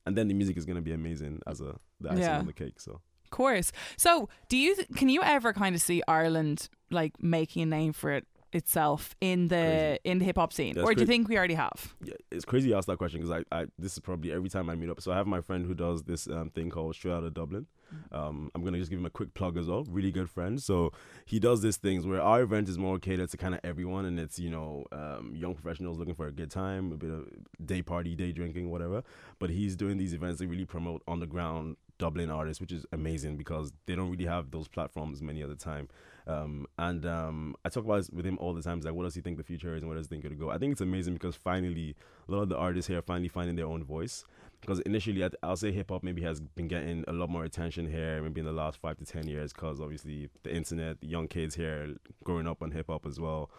and 0.06 0.18
then 0.18 0.28
the 0.28 0.34
music 0.34 0.58
is 0.58 0.66
gonna 0.66 0.82
be 0.82 0.92
amazing 0.92 1.40
as 1.48 1.62
a 1.62 1.72
the 2.02 2.10
icing 2.12 2.24
Yeah. 2.24 2.40
on 2.40 2.48
the 2.48 2.58
cake. 2.64 2.80
So, 2.80 3.00
Of 3.26 3.30
course. 3.32 3.72
So, 3.96 4.28
do 4.50 4.58
you 4.58 4.76
th- 4.76 4.90
can 5.00 5.08
you 5.08 5.22
ever 5.24 5.54
kind 5.54 5.76
of 5.76 5.82
see 5.82 6.02
Ireland 6.08 6.68
like 6.90 7.14
making 7.22 7.62
a 7.64 7.70
name 7.78 7.94
for 7.94 8.12
it 8.12 8.26
itself 8.56 9.16
in 9.22 9.48
the 9.50 9.56
Crazy. 9.56 10.00
in 10.04 10.20
the 10.20 10.26
hip 10.26 10.38
hop 10.38 10.54
scene, 10.54 10.76
Yeah, 10.76 10.84
or 10.84 10.94
do 10.94 11.02
you 11.02 11.06
cra- 11.06 11.14
think 11.14 11.30
we 11.30 11.38
already 11.38 11.54
have? 11.56 11.94
yeah, 12.04 12.14
it's 12.32 12.46
crazy 12.46 12.70
you 12.70 12.76
asked 12.76 12.88
that 12.88 12.98
question 12.98 13.22
because 13.22 13.44
I, 13.52 13.58
I, 13.62 13.66
this 13.80 13.94
is 13.94 14.00
probably 14.00 14.32
every 14.32 14.50
time 14.50 14.70
I 14.70 14.76
meet 14.76 14.90
up. 14.90 15.02
So 15.02 15.12
I 15.12 15.16
have 15.18 15.28
my 15.28 15.42
friend 15.42 15.66
who 15.66 15.74
does 15.74 16.04
this 16.04 16.28
um, 16.28 16.50
thing 16.50 16.70
called 16.70 16.96
Straight 16.96 17.14
Out 17.14 17.24
of 17.24 17.34
Dublin. 17.34 17.68
Um, 18.14 18.50
I'm 18.56 18.64
gonna 18.64 18.78
just 18.78 18.90
give 18.90 19.00
him 19.00 19.06
a 19.06 19.10
quick 19.10 19.34
plug 19.34 19.58
as 19.58 19.68
well. 19.68 19.84
Really 19.84 20.12
good 20.12 20.30
friend. 20.30 20.62
So 20.62 20.94
he 21.26 21.40
does 21.40 21.62
these 21.62 21.76
things 21.78 22.06
where 22.08 22.22
our 22.22 22.42
event 22.42 22.70
is 22.70 22.78
more 22.78 22.98
catered 23.00 23.30
to 23.32 23.38
kind 23.38 23.54
of 23.54 23.60
everyone, 23.66 24.06
and 24.06 24.18
it's 24.20 24.40
you 24.40 24.50
know 24.50 24.86
um, 24.94 25.34
young 25.36 25.54
professionals 25.54 25.98
looking 26.00 26.16
for 26.16 26.28
a 26.28 26.32
good 26.32 26.50
time, 26.50 26.92
a 26.94 26.96
bit 26.98 27.12
of 27.12 27.28
day 27.66 27.82
party, 27.82 28.16
day 28.16 28.32
drinking, 28.32 28.70
whatever. 28.72 29.04
But 29.40 29.50
he's 29.50 29.76
doing 29.76 29.98
these 29.98 30.14
events 30.14 30.40
that 30.40 30.48
really 30.48 30.64
promote 30.66 31.02
underground 31.06 31.76
Dublin 31.98 32.30
artists, 32.32 32.62
which 32.62 32.72
is 32.72 32.86
amazing 32.94 33.36
because 33.36 33.74
they 33.86 33.96
don't 33.96 34.10
really 34.10 34.26
have 34.26 34.52
those 34.52 34.68
platforms 34.70 35.22
many 35.22 35.44
other 35.44 35.56
time. 35.56 35.90
Um, 36.28 36.68
and 36.78 37.06
um, 37.06 37.56
I 37.66 37.70
talk 37.70 37.86
about 37.86 38.08
with 38.14 38.26
him 38.26 38.38
all 38.40 38.54
the 38.54 38.62
time. 38.62 38.80
Like, 38.82 38.94
what 38.94 39.04
does 39.04 39.16
he 39.16 39.22
think 39.22 39.38
the 39.38 39.44
future 39.44 39.76
is 39.76 39.82
and 39.82 39.90
where 39.90 39.98
does 39.98 40.08
he 40.08 40.10
think 40.10 40.26
it'll 40.26 40.38
go? 40.38 40.50
I 40.50 40.58
think 40.58 40.74
it's 40.74 40.82
amazing 40.82 41.14
because 41.14 41.36
finally, 41.36 41.96
a 42.28 42.32
lot 42.32 42.44
of 42.44 42.50
the 42.50 42.58
artists 42.58 42.88
here 42.88 43.00
are 43.00 43.04
finally 43.04 43.28
finding 43.28 43.56
their 43.56 43.66
own 43.66 43.84
voice. 43.84 44.24
Because 44.60 44.80
initially, 44.82 45.28
I'll 45.42 45.58
say 45.58 45.72
hip 45.72 45.90
hop 45.90 46.04
maybe 46.04 46.22
has 46.22 46.40
been 46.40 46.68
getting 46.68 47.04
a 47.08 47.14
lot 47.14 47.30
more 47.30 47.44
attention 47.44 47.90
here, 47.90 48.22
maybe 48.22 48.42
in 48.42 48.46
the 48.46 48.52
last 48.52 48.78
five 48.78 48.98
to 48.98 49.06
10 49.06 49.28
years, 49.28 49.52
because 49.52 49.82
obviously 49.82 50.30
the 50.44 50.56
internet, 50.56 51.02
the 51.02 51.08
young 51.08 51.28
kids 51.28 51.56
here 51.56 51.96
growing 52.24 52.48
up 52.48 52.62
on 52.62 52.70
hip 52.70 52.86
hop 52.88 53.08
as 53.08 53.20
well. 53.20 53.50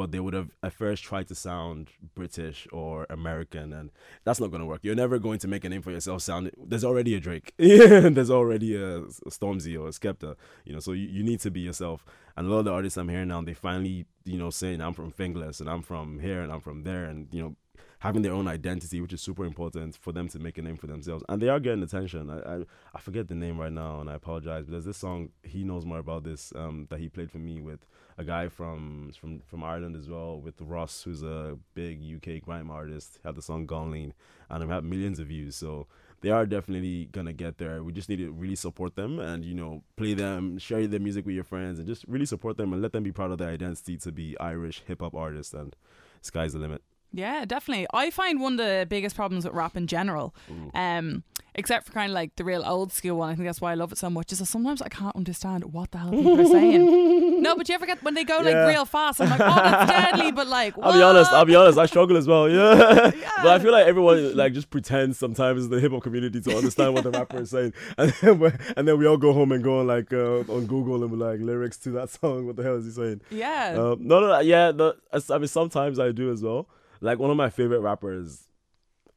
But 0.00 0.12
they 0.12 0.20
would 0.20 0.32
have 0.32 0.48
at 0.62 0.72
first 0.72 1.04
tried 1.04 1.28
to 1.28 1.34
sound 1.34 1.90
British 2.14 2.66
or 2.72 3.06
American, 3.10 3.70
and 3.74 3.90
that's 4.24 4.40
not 4.40 4.50
going 4.50 4.62
to 4.62 4.66
work. 4.66 4.80
You're 4.82 4.94
never 4.94 5.18
going 5.18 5.38
to 5.40 5.46
make 5.46 5.62
a 5.62 5.68
name 5.68 5.82
for 5.82 5.90
yourself 5.90 6.22
sound. 6.22 6.50
There's 6.56 6.84
already 6.84 7.14
a 7.16 7.20
Drake, 7.20 7.52
there's 7.58 8.30
already 8.30 8.76
a, 8.76 9.02
Stormzy 9.28 9.78
or 9.78 9.88
a 9.88 9.90
Skepta, 9.90 10.36
you 10.64 10.72
know. 10.72 10.80
So 10.80 10.92
you, 10.92 11.06
you 11.06 11.22
need 11.22 11.40
to 11.40 11.50
be 11.50 11.60
yourself. 11.60 12.06
And 12.34 12.46
a 12.46 12.50
lot 12.50 12.60
of 12.60 12.64
the 12.64 12.72
artists 12.72 12.96
I'm 12.96 13.10
hearing 13.10 13.28
now, 13.28 13.42
they 13.42 13.52
finally, 13.52 14.06
you 14.24 14.38
know, 14.38 14.48
saying 14.48 14.80
I'm 14.80 14.94
from 14.94 15.12
Finglas 15.12 15.60
and 15.60 15.68
I'm 15.68 15.82
from 15.82 16.20
here 16.20 16.40
and 16.40 16.50
I'm 16.50 16.62
from 16.62 16.84
there, 16.84 17.04
and 17.04 17.28
you 17.30 17.42
know, 17.42 17.56
having 18.00 18.22
their 18.22 18.32
own 18.32 18.48
identity, 18.48 19.00
which 19.00 19.12
is 19.12 19.20
super 19.20 19.44
important 19.44 19.94
for 19.94 20.12
them 20.12 20.28
to 20.28 20.38
make 20.38 20.58
a 20.58 20.62
name 20.62 20.76
for 20.76 20.86
themselves. 20.86 21.22
And 21.28 21.40
they 21.40 21.48
are 21.48 21.60
getting 21.60 21.82
attention. 21.82 22.28
I 22.30 22.38
I, 22.40 22.64
I 22.94 23.00
forget 23.00 23.28
the 23.28 23.34
name 23.34 23.58
right 23.58 23.72
now, 23.72 24.00
and 24.00 24.10
I 24.10 24.14
apologize. 24.14 24.64
But 24.64 24.72
there's 24.72 24.86
this 24.86 24.96
song 24.96 25.30
he 25.42 25.64
knows 25.64 25.86
more 25.86 25.98
about 25.98 26.24
this 26.24 26.52
um, 26.56 26.86
that 26.90 26.98
he 26.98 27.08
played 27.08 27.30
for 27.30 27.38
me 27.38 27.60
with 27.60 27.86
a 28.18 28.24
guy 28.24 28.48
from 28.48 29.12
from 29.18 29.40
from 29.40 29.62
Ireland 29.62 29.96
as 29.96 30.08
well, 30.08 30.40
with 30.40 30.60
Ross, 30.60 31.02
who's 31.02 31.22
a 31.22 31.58
big 31.74 32.00
UK 32.16 32.42
grime 32.42 32.70
artist. 32.70 33.18
Had 33.24 33.36
the 33.36 33.42
song 33.42 33.66
Gone 33.66 33.90
Lean, 33.90 34.14
and 34.48 34.64
it 34.64 34.68
had 34.68 34.84
millions 34.84 35.18
of 35.18 35.28
views. 35.28 35.54
So 35.54 35.86
they 36.22 36.30
are 36.30 36.46
definitely 36.46 37.06
gonna 37.12 37.34
get 37.34 37.58
there. 37.58 37.84
We 37.84 37.92
just 37.92 38.08
need 38.08 38.18
to 38.18 38.32
really 38.32 38.56
support 38.56 38.96
them 38.96 39.18
and 39.18 39.44
you 39.44 39.54
know 39.54 39.82
play 39.96 40.14
them, 40.14 40.58
share 40.58 40.86
their 40.86 41.00
music 41.00 41.26
with 41.26 41.34
your 41.34 41.44
friends, 41.44 41.78
and 41.78 41.86
just 41.86 42.06
really 42.08 42.26
support 42.26 42.56
them 42.56 42.72
and 42.72 42.80
let 42.80 42.92
them 42.92 43.02
be 43.02 43.12
proud 43.12 43.30
of 43.30 43.38
their 43.38 43.50
identity 43.50 43.98
to 43.98 44.10
be 44.10 44.38
Irish 44.40 44.82
hip 44.86 45.00
hop 45.02 45.14
artists. 45.14 45.52
And 45.52 45.76
sky's 46.22 46.54
the 46.54 46.58
limit. 46.58 46.82
Yeah, 47.12 47.44
definitely. 47.44 47.86
I 47.92 48.10
find 48.10 48.40
one 48.40 48.52
of 48.54 48.58
the 48.58 48.86
biggest 48.88 49.16
problems 49.16 49.44
with 49.44 49.54
rap 49.54 49.76
in 49.76 49.86
general 49.86 50.34
um, 50.74 51.24
except 51.54 51.86
for 51.86 51.92
kind 51.92 52.10
of 52.12 52.14
like 52.14 52.36
the 52.36 52.44
real 52.44 52.62
old 52.64 52.92
school 52.92 53.16
one. 53.18 53.30
I 53.30 53.34
think 53.34 53.46
that's 53.48 53.60
why 53.60 53.72
I 53.72 53.74
love 53.74 53.90
it 53.90 53.98
so 53.98 54.08
much. 54.08 54.30
Is 54.32 54.38
that 54.38 54.46
sometimes 54.46 54.80
I 54.80 54.88
can't 54.88 55.14
understand 55.16 55.64
what 55.72 55.90
the 55.90 55.98
hell 55.98 56.10
people 56.10 56.40
are 56.40 56.44
saying. 56.46 57.28
No, 57.40 57.56
but 57.56 57.66
you 57.70 57.74
ever 57.74 57.86
get 57.86 58.02
when 58.02 58.12
they 58.12 58.22
go 58.24 58.36
like 58.36 58.52
Yeah. 58.52 58.66
real 58.66 58.84
fast? 58.84 59.18
I'm 59.18 59.30
like, 59.30 59.40
oh, 59.40 59.46
that's 59.54 59.90
deadly. 60.10 60.30
But 60.30 60.46
like, 60.46 60.74
I'll 60.82 60.92
be 60.92 61.02
honest. 61.02 61.32
I'll 61.32 61.46
be 61.46 61.54
honest. 61.54 61.78
I 61.78 61.86
struggle 61.86 62.18
as 62.18 62.28
well. 62.28 62.50
Yeah. 62.50 63.10
but 63.42 63.46
I 63.46 63.58
feel 63.58 63.72
like 63.72 63.86
everyone 63.86 64.36
like 64.36 64.52
just 64.52 64.68
pretends 64.68 65.18
sometimes 65.18 65.64
in 65.64 65.70
the 65.70 65.80
hip 65.80 65.90
hop 65.92 66.02
community 66.02 66.38
to 66.42 66.54
understand 66.54 66.92
what 66.92 67.04
the 67.04 67.10
rapper 67.10 67.38
is 67.40 67.50
saying, 67.50 67.72
and 67.96 68.12
then 68.20 68.38
we 68.38 68.50
and 68.76 68.86
then 68.86 68.98
we 68.98 69.06
all 69.06 69.16
go 69.16 69.32
home 69.32 69.52
and 69.52 69.64
go 69.64 69.80
on 69.80 69.86
like 69.86 70.12
uh, 70.12 70.40
on 70.52 70.66
Google 70.66 71.02
and 71.02 71.10
be 71.10 71.16
like 71.16 71.40
lyrics 71.40 71.78
to 71.78 71.90
that 71.92 72.10
song. 72.10 72.46
What 72.46 72.56
the 72.56 72.62
hell 72.62 72.76
is 72.76 72.84
he 72.84 72.90
saying? 72.92 73.22
Yeah. 73.30 73.74
Um, 73.78 74.06
no, 74.06 74.20
no, 74.20 74.26
no, 74.28 74.40
yeah. 74.40 74.70
No, 74.72 74.92
I 75.12 75.38
mean, 75.38 75.48
sometimes 75.48 75.98
I 75.98 76.12
do 76.12 76.30
as 76.30 76.42
well. 76.42 76.68
Like 77.00 77.18
one 77.18 77.30
of 77.30 77.36
my 77.36 77.50
favorite 77.50 77.80
rappers 77.80 78.48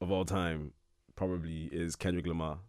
of 0.01 0.11
all 0.11 0.25
time 0.25 0.71
probably 1.15 1.69
is 1.71 1.95
Kendrick 1.95 2.25
Lamar. 2.27 2.59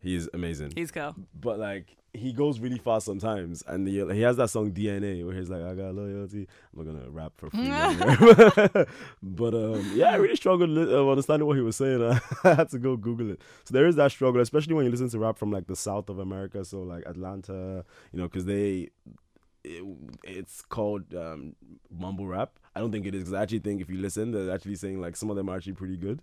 He's 0.00 0.28
amazing, 0.32 0.72
He's 0.76 0.92
cool. 0.92 1.14
but 1.34 1.58
like 1.58 1.96
he 2.14 2.32
goes 2.32 2.58
really 2.60 2.78
fast 2.78 3.04
sometimes, 3.06 3.62
and 3.66 3.86
he, 3.86 3.94
he 4.14 4.20
has 4.22 4.36
that 4.36 4.48
song 4.48 4.70
DNA 4.72 5.24
where 5.26 5.34
he's 5.34 5.50
like, 5.50 5.62
"I 5.62 5.74
got 5.74 5.92
loyalty." 5.94 6.46
I'm 6.72 6.84
not 6.86 6.92
gonna 6.94 7.10
rap 7.10 7.32
for 7.36 7.50
free, 7.50 7.66
but 9.22 9.54
um, 9.54 9.90
yeah, 9.94 10.12
I 10.12 10.16
really 10.16 10.36
struggled 10.36 10.70
uh, 10.78 11.08
understanding 11.10 11.46
what 11.46 11.56
he 11.56 11.62
was 11.62 11.76
saying. 11.76 12.00
I 12.44 12.54
had 12.54 12.68
to 12.70 12.78
go 12.78 12.96
Google 12.96 13.32
it. 13.32 13.42
So 13.64 13.74
there 13.74 13.86
is 13.86 13.96
that 13.96 14.12
struggle, 14.12 14.40
especially 14.40 14.74
when 14.74 14.84
you 14.84 14.90
listen 14.92 15.08
to 15.10 15.18
rap 15.18 15.36
from 15.36 15.50
like 15.50 15.66
the 15.66 15.76
south 15.76 16.08
of 16.08 16.18
America, 16.20 16.64
so 16.64 16.82
like 16.82 17.04
Atlanta, 17.04 17.84
you 18.12 18.20
know, 18.20 18.24
because 18.28 18.44
they 18.44 18.90
it, 19.68 19.84
it's 20.24 20.62
called 20.62 21.14
um, 21.14 21.54
mumble 21.90 22.26
rap. 22.26 22.58
I 22.74 22.80
don't 22.80 22.92
think 22.92 23.06
it 23.06 23.14
is 23.14 23.22
because 23.24 23.34
I 23.34 23.42
actually 23.42 23.58
think 23.58 23.80
if 23.80 23.90
you 23.90 23.98
listen, 23.98 24.30
they're 24.30 24.54
actually 24.54 24.76
saying 24.76 25.00
like 25.00 25.16
some 25.16 25.30
of 25.30 25.36
them 25.36 25.48
are 25.48 25.56
actually 25.56 25.72
pretty 25.72 25.96
good. 25.96 26.22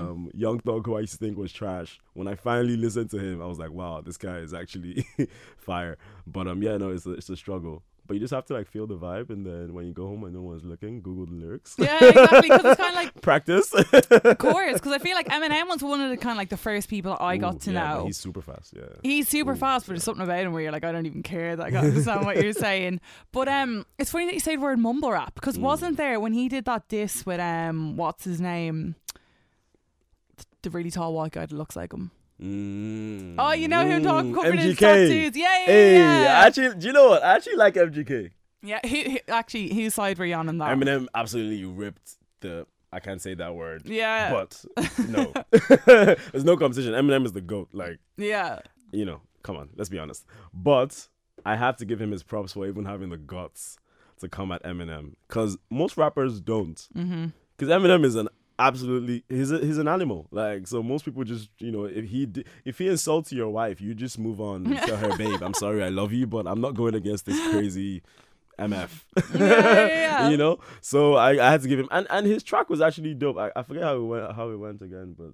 Um, 0.00 0.30
Young 0.34 0.60
Thug, 0.60 0.86
who 0.86 0.96
I 0.96 1.00
used 1.00 1.12
to 1.12 1.18
think 1.18 1.36
was 1.36 1.52
trash, 1.52 2.00
when 2.14 2.28
I 2.28 2.34
finally 2.36 2.76
listened 2.76 3.10
to 3.10 3.18
him, 3.18 3.42
I 3.42 3.46
was 3.46 3.58
like, 3.58 3.70
wow, 3.72 4.00
this 4.00 4.16
guy 4.16 4.38
is 4.38 4.54
actually 4.54 5.06
fire. 5.56 5.98
But 6.26 6.46
um, 6.48 6.62
yeah, 6.62 6.76
no, 6.76 6.90
it's 6.90 7.06
a, 7.06 7.12
it's 7.12 7.28
a 7.28 7.36
struggle. 7.36 7.82
But 8.06 8.14
you 8.14 8.20
just 8.20 8.32
have 8.34 8.44
to 8.46 8.54
like 8.54 8.68
feel 8.68 8.86
the 8.86 8.96
vibe, 8.96 9.30
and 9.30 9.44
then 9.44 9.74
when 9.74 9.86
you 9.86 9.92
go 9.92 10.06
home 10.06 10.24
and 10.24 10.34
no 10.34 10.42
one's 10.42 10.64
looking, 10.64 11.00
Google 11.02 11.26
the 11.26 11.34
lyrics. 11.34 11.74
Yeah, 11.78 11.98
exactly. 12.04 12.40
Because 12.42 12.64
it's 12.64 12.80
kind 12.80 12.90
of 12.90 12.94
like 12.96 13.20
Practice. 13.20 13.72
of 13.74 14.38
course, 14.38 14.74
Because 14.74 14.92
I 14.92 14.98
feel 14.98 15.14
like 15.14 15.28
Eminem 15.28 15.68
was 15.68 15.82
one 15.82 16.00
of 16.00 16.10
the 16.10 16.16
kind 16.16 16.32
of 16.32 16.36
like 16.38 16.48
the 16.50 16.56
first 16.56 16.88
people 16.88 17.16
I 17.18 17.36
got 17.36 17.60
to 17.62 17.72
yeah, 17.72 17.94
know. 17.94 18.06
He's 18.06 18.16
super 18.16 18.40
fast. 18.42 18.74
Yeah. 18.76 18.82
He's 19.02 19.28
super 19.28 19.52
Ooh, 19.52 19.56
fast, 19.56 19.86
but 19.86 19.92
there's 19.94 20.04
something 20.04 20.24
about 20.24 20.38
him 20.40 20.52
where 20.52 20.62
you're 20.62 20.72
like, 20.72 20.84
I 20.84 20.92
don't 20.92 21.06
even 21.06 21.22
care 21.22 21.56
that 21.56 21.74
I 21.74 21.76
understand 21.76 22.24
what 22.24 22.36
you're 22.42 22.52
saying. 22.54 23.00
But 23.32 23.48
um, 23.48 23.84
it's 23.98 24.10
funny 24.10 24.26
that 24.26 24.34
you 24.34 24.40
say 24.40 24.56
the 24.56 24.62
word 24.62 24.78
mumble 24.78 25.10
rap 25.10 25.32
Mm. 25.32 25.34
because 25.34 25.58
wasn't 25.58 25.96
there 25.96 26.20
when 26.20 26.32
he 26.32 26.48
did 26.48 26.64
that 26.66 26.88
diss 26.88 27.24
with 27.26 27.40
um, 27.40 27.96
what's 27.96 28.24
his 28.24 28.40
name, 28.40 28.94
the 30.62 30.70
really 30.70 30.90
tall 30.90 31.12
white 31.14 31.32
guy 31.32 31.46
that 31.46 31.54
looks 31.54 31.76
like 31.76 31.92
him. 31.92 32.10
Mm, 32.42 33.36
Oh, 33.38 33.52
you 33.52 33.68
know 33.68 33.86
him 33.86 34.02
talking 34.02 34.32
mm, 34.32 34.34
covered 34.34 34.58
in 34.58 34.70
MGK. 34.72 34.78
tattoos. 34.78 35.36
Yeah, 35.36 35.58
yeah, 35.60 35.64
Hey, 35.66 35.98
yeah. 35.98 36.42
actually, 36.46 36.74
do 36.74 36.86
you 36.86 36.92
know 36.92 37.08
what? 37.08 37.22
I 37.24 37.34
actually 37.36 37.56
like 37.56 37.74
MGK. 37.74 38.30
yeah, 38.62 38.80
he, 38.84 39.04
he, 39.04 39.20
actually, 39.28 39.72
whose 39.74 39.94
side 39.94 40.18
were 40.18 40.26
you 40.26 40.34
on 40.34 40.48
in 40.48 40.58
that? 40.58 40.76
Eminem 40.76 41.06
absolutely 41.14 41.64
ripped 41.64 42.16
the. 42.40 42.66
I 42.92 43.00
can't 43.00 43.20
say 43.20 43.34
that 43.34 43.54
word. 43.54 43.82
Yeah. 43.86 44.30
But 44.32 44.64
no, 45.08 45.32
there's 46.32 46.44
no 46.44 46.56
competition. 46.56 46.92
Eminem 46.92 47.24
is 47.24 47.32
the 47.32 47.40
goat. 47.40 47.68
Like 47.72 47.98
yeah. 48.16 48.60
you 48.92 49.04
know, 49.04 49.20
come 49.42 49.56
on, 49.56 49.70
let's 49.76 49.90
be 49.90 49.98
honest. 49.98 50.24
But 50.54 51.08
I 51.44 51.56
have 51.56 51.76
to 51.78 51.84
give 51.84 52.00
him 52.00 52.10
his 52.10 52.22
props 52.22 52.52
for 52.52 52.66
even 52.66 52.84
having 52.84 53.10
the 53.10 53.16
guts 53.18 53.76
to 54.20 54.28
come 54.28 54.50
at 54.52 54.62
Eminem 54.62 55.14
because 55.28 55.58
most 55.70 55.96
rappers 55.96 56.40
don't. 56.40 56.86
Mm-hmm. 56.96 57.26
Because 57.56 57.72
Eminem 57.74 58.04
is 58.04 58.14
an 58.14 58.28
absolutely 58.58 59.24
he's 59.28 59.50
a, 59.50 59.58
he's 59.58 59.78
an 59.78 59.88
animal. 59.88 60.26
Like 60.30 60.66
so, 60.66 60.82
most 60.82 61.04
people 61.04 61.24
just 61.24 61.50
you 61.58 61.70
know 61.70 61.84
if 61.84 62.04
he 62.06 62.28
if 62.64 62.78
he 62.78 62.88
insults 62.88 63.32
your 63.32 63.48
wife, 63.48 63.80
you 63.80 63.94
just 63.94 64.18
move 64.18 64.40
on 64.40 64.66
and 64.66 64.76
tell 64.78 64.96
her, 64.96 65.16
babe, 65.16 65.42
I'm 65.42 65.54
sorry, 65.54 65.82
I 65.82 65.88
love 65.88 66.12
you, 66.12 66.26
but 66.26 66.46
I'm 66.46 66.60
not 66.60 66.74
going 66.74 66.94
against 66.94 67.26
this 67.26 67.40
crazy. 67.50 68.02
MF, 68.58 69.04
Yeah, 69.34 69.38
yeah, 69.38 69.86
yeah. 69.88 70.28
you 70.30 70.38
know. 70.38 70.58
So 70.80 71.12
I, 71.14 71.32
I 71.32 71.50
had 71.50 71.60
to 71.60 71.68
give 71.68 71.78
him, 71.78 71.88
and, 71.90 72.06
and 72.08 72.26
his 72.26 72.42
track 72.42 72.70
was 72.70 72.80
actually 72.80 73.12
dope. 73.12 73.36
I, 73.36 73.50
I 73.54 73.62
forget 73.62 73.82
how 73.82 73.96
it 73.96 74.02
went, 74.02 74.32
how 74.32 74.48
it 74.48 74.56
went 74.56 74.80
again, 74.80 75.14
but 75.14 75.32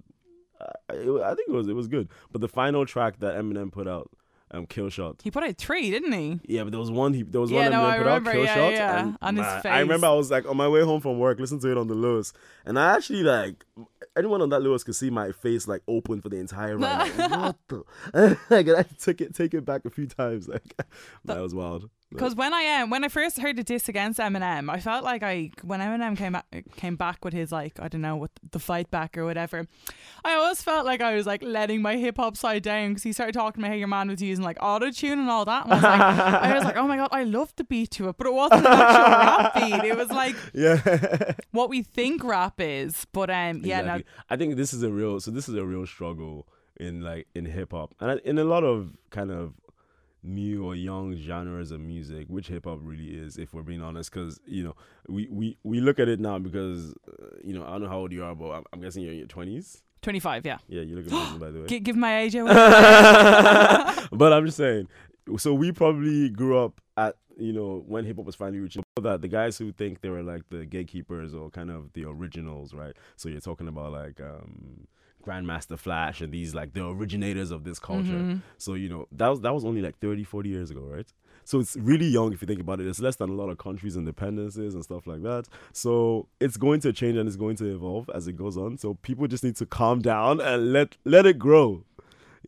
I, 0.89 0.93
it, 0.93 1.21
I 1.21 1.33
think 1.33 1.47
it 1.47 1.53
was 1.53 1.69
it 1.69 1.73
was 1.73 1.87
good. 1.87 2.09
But 2.33 2.41
the 2.41 2.49
final 2.49 2.85
track 2.85 3.19
that 3.19 3.35
Eminem 3.35 3.71
put 3.71 3.87
out, 3.87 4.11
um, 4.53 4.65
Kill 4.67 4.89
Shot. 4.89 5.19
He 5.23 5.31
put 5.31 5.43
out 5.43 5.57
three, 5.57 5.91
didn't 5.91 6.11
he? 6.13 6.39
Yeah, 6.45 6.63
but 6.63 6.71
there 6.71 6.79
was 6.79 6.91
one 6.91 7.13
he 7.13 7.23
there 7.23 7.41
was 7.41 7.51
Yeah, 7.51 7.63
one 7.63 7.71
no, 7.71 7.79
Eminem 7.79 7.83
I 7.85 7.97
put 7.97 8.05
remember, 8.05 8.29
out, 8.29 8.33
Kill 8.33 8.43
yeah, 8.45 8.55
Shot, 8.55 8.71
yeah, 8.73 8.99
and 8.99 9.17
on 9.21 9.35
his 9.35 9.45
man, 9.45 9.61
face. 9.61 9.71
I 9.71 9.79
remember 9.79 10.07
I 10.07 10.13
was 10.13 10.31
like 10.31 10.47
on 10.47 10.57
my 10.57 10.67
way 10.67 10.81
home 10.81 11.01
from 11.01 11.19
work, 11.19 11.39
listening 11.39 11.61
to 11.61 11.71
it 11.71 11.77
on 11.77 11.87
the 11.87 11.95
Luas, 11.95 12.33
and 12.65 12.79
I 12.79 12.95
actually 12.95 13.23
like 13.23 13.65
anyone 14.15 14.41
on 14.41 14.49
that 14.49 14.61
Luas 14.61 14.85
could 14.85 14.95
see 14.95 15.09
my 15.09 15.31
face 15.31 15.67
like 15.67 15.81
open 15.87 16.21
for 16.21 16.29
the 16.29 16.37
entire 16.37 16.77
ride. 16.77 17.11
Like, 17.17 17.31
what 17.31 17.55
the? 17.67 18.37
like, 18.49 18.69
I 18.69 18.83
took 18.99 19.21
it 19.21 19.33
take 19.33 19.53
it 19.53 19.65
back 19.65 19.85
a 19.85 19.89
few 19.89 20.07
times. 20.07 20.47
Like 20.47 20.75
that 21.25 21.41
was 21.41 21.55
wild. 21.55 21.89
Because 22.13 22.35
when 22.35 22.53
I 22.53 22.81
um, 22.81 22.89
when 22.89 23.03
I 23.03 23.07
first 23.07 23.39
heard 23.39 23.55
the 23.55 23.63
diss 23.63 23.89
against 23.89 24.19
Eminem, 24.19 24.69
I 24.69 24.79
felt 24.79 25.03
like 25.03 25.23
I 25.23 25.51
when 25.63 25.79
Eminem 25.79 26.17
came 26.17 26.33
back, 26.33 26.45
came 26.75 26.95
back 26.95 27.23
with 27.25 27.33
his 27.33 27.51
like 27.51 27.79
I 27.79 27.87
don't 27.87 28.01
know 28.01 28.15
what 28.15 28.31
the 28.51 28.59
fight 28.59 28.89
back 28.91 29.17
or 29.17 29.25
whatever, 29.25 29.67
I 30.23 30.33
always 30.35 30.61
felt 30.61 30.85
like 30.85 31.01
I 31.01 31.15
was 31.15 31.25
like 31.25 31.41
letting 31.43 31.81
my 31.81 31.97
hip 31.97 32.17
hop 32.17 32.37
side 32.37 32.63
down 32.63 32.89
because 32.89 33.03
he 33.03 33.13
started 33.13 33.33
talking 33.33 33.61
about 33.63 33.69
how 33.71 33.75
your 33.77 33.87
man 33.87 34.09
was 34.09 34.21
using 34.21 34.43
like 34.43 34.57
auto 34.61 34.91
tune 34.91 35.19
and 35.19 35.29
all 35.29 35.45
that. 35.45 35.65
And 35.65 35.73
I 35.73 35.75
was 35.75 35.83
like, 35.83 35.99
I 36.43 36.53
was 36.55 36.63
like, 36.63 36.77
oh 36.83 36.87
my 36.87 36.97
god, 36.97 37.09
I 37.11 37.23
love 37.23 37.53
the 37.55 37.63
beat 37.63 37.91
to 37.91 38.09
it, 38.09 38.17
but 38.17 38.27
it 38.27 38.33
wasn't 38.33 38.65
an 38.65 38.73
actual 38.73 39.03
rap 39.11 39.53
beat. 39.83 39.89
It 39.89 39.97
was 39.97 40.09
like 40.09 40.35
Yeah. 40.53 41.33
what 41.51 41.69
we 41.69 41.81
think 41.83 42.23
rap 42.23 42.55
is. 42.59 43.05
But 43.11 43.29
um, 43.29 43.61
yeah, 43.63 43.79
Exactly. 43.79 44.05
I 44.29 44.35
think 44.37 44.55
this 44.55 44.73
is 44.73 44.83
a 44.83 44.91
real 44.91 45.19
so 45.19 45.31
this 45.31 45.49
is 45.49 45.55
a 45.55 45.65
real 45.65 45.85
struggle 45.85 46.47
in 46.79 47.01
like 47.01 47.27
in 47.35 47.45
hip 47.45 47.71
hop 47.71 47.93
and 47.99 48.19
in 48.21 48.39
a 48.39 48.43
lot 48.43 48.63
of 48.63 48.93
kind 49.11 49.29
of 49.31 49.53
new 50.23 50.65
or 50.65 50.75
young 50.75 51.15
genres 51.15 51.71
of 51.71 51.79
music 51.79 52.25
which 52.27 52.47
hip 52.47 52.65
hop 52.65 52.79
really 52.81 53.07
is 53.07 53.37
if 53.37 53.53
we're 53.53 53.63
being 53.63 53.81
honest 53.81 54.11
cuz 54.11 54.39
you 54.45 54.63
know 54.63 54.75
we, 55.07 55.27
we 55.29 55.57
we 55.63 55.81
look 55.81 55.99
at 55.99 56.07
it 56.07 56.19
now 56.19 56.39
because 56.39 56.93
uh, 57.07 57.25
you 57.43 57.53
know 57.53 57.65
I 57.65 57.71
don't 57.71 57.83
know 57.83 57.89
how 57.89 57.99
old 57.99 58.11
you 58.11 58.23
are 58.23 58.33
but 58.35 58.51
I'm, 58.51 58.63
I'm 58.71 58.81
guessing 58.81 59.03
you're 59.03 59.11
in 59.11 59.19
your 59.19 59.27
20s 59.27 59.81
twenty 60.03 60.19
five, 60.19 60.45
yeah. 60.45 60.57
yeah 60.67 60.81
you 60.81 60.95
look 60.95 61.07
amazing 61.07 61.39
by 61.39 61.49
the 61.49 61.61
way 61.61 61.67
G- 61.67 61.79
give 61.79 61.95
my 61.95 62.19
age 62.19 62.35
away. 62.35 62.53
but 64.11 64.33
I'm 64.33 64.45
just 64.45 64.57
saying. 64.57 64.87
So 65.37 65.53
we 65.53 65.71
probably 65.71 66.29
grew 66.29 66.59
up 66.59 66.81
at 66.97 67.15
you 67.37 67.53
know 67.53 67.83
when 67.87 68.05
hip 68.05 68.17
hop 68.17 68.25
was 68.25 68.35
finally 68.35 68.59
reaching 68.59 68.83
that 69.01 69.21
the 69.21 69.27
guys 69.27 69.57
who 69.57 69.71
think 69.71 70.01
they 70.01 70.09
were 70.09 70.21
like 70.21 70.43
the 70.49 70.65
gatekeepers 70.65 71.33
or 71.33 71.49
kind 71.49 71.71
of 71.71 71.91
the 71.93 72.05
originals, 72.05 72.73
right? 72.73 72.95
So 73.15 73.29
you're 73.29 73.39
talking 73.39 73.67
about 73.67 73.93
like 73.93 74.19
um 74.21 74.87
Grandmaster 75.25 75.77
Flash 75.77 76.21
and 76.21 76.31
these 76.31 76.53
like 76.53 76.73
the 76.73 76.85
originators 76.85 77.51
of 77.51 77.63
this 77.63 77.79
culture. 77.79 78.11
Mm-hmm. 78.11 78.37
So 78.57 78.73
you 78.73 78.89
know 78.89 79.07
that 79.11 79.27
was 79.27 79.41
that 79.41 79.53
was 79.53 79.65
only 79.65 79.81
like 79.81 79.97
30, 79.99 80.23
40 80.23 80.49
years 80.49 80.71
ago, 80.71 80.81
right? 80.81 81.11
So 81.45 81.59
it's 81.59 81.75
really 81.75 82.05
young 82.05 82.33
if 82.33 82.41
you 82.41 82.47
think 82.47 82.61
about 82.61 82.79
it. 82.79 82.87
It's 82.87 82.99
less 82.99 83.17
than 83.17 83.29
a 83.29 83.33
lot 83.33 83.49
of 83.49 83.57
countries' 83.57 83.97
independences 83.97 84.73
and 84.73 84.83
stuff 84.83 85.07
like 85.07 85.23
that. 85.23 85.47
So 85.73 86.27
it's 86.39 86.57
going 86.57 86.79
to 86.81 86.93
change 86.93 87.17
and 87.17 87.27
it's 87.27 87.35
going 87.35 87.57
to 87.57 87.73
evolve 87.73 88.09
as 88.13 88.27
it 88.27 88.33
goes 88.33 88.57
on. 88.57 88.77
So 88.77 88.95
people 88.95 89.27
just 89.27 89.43
need 89.43 89.55
to 89.57 89.65
calm 89.65 90.01
down 90.01 90.39
and 90.39 90.71
let 90.71 90.97
let 91.05 91.25
it 91.25 91.37
grow. 91.39 91.83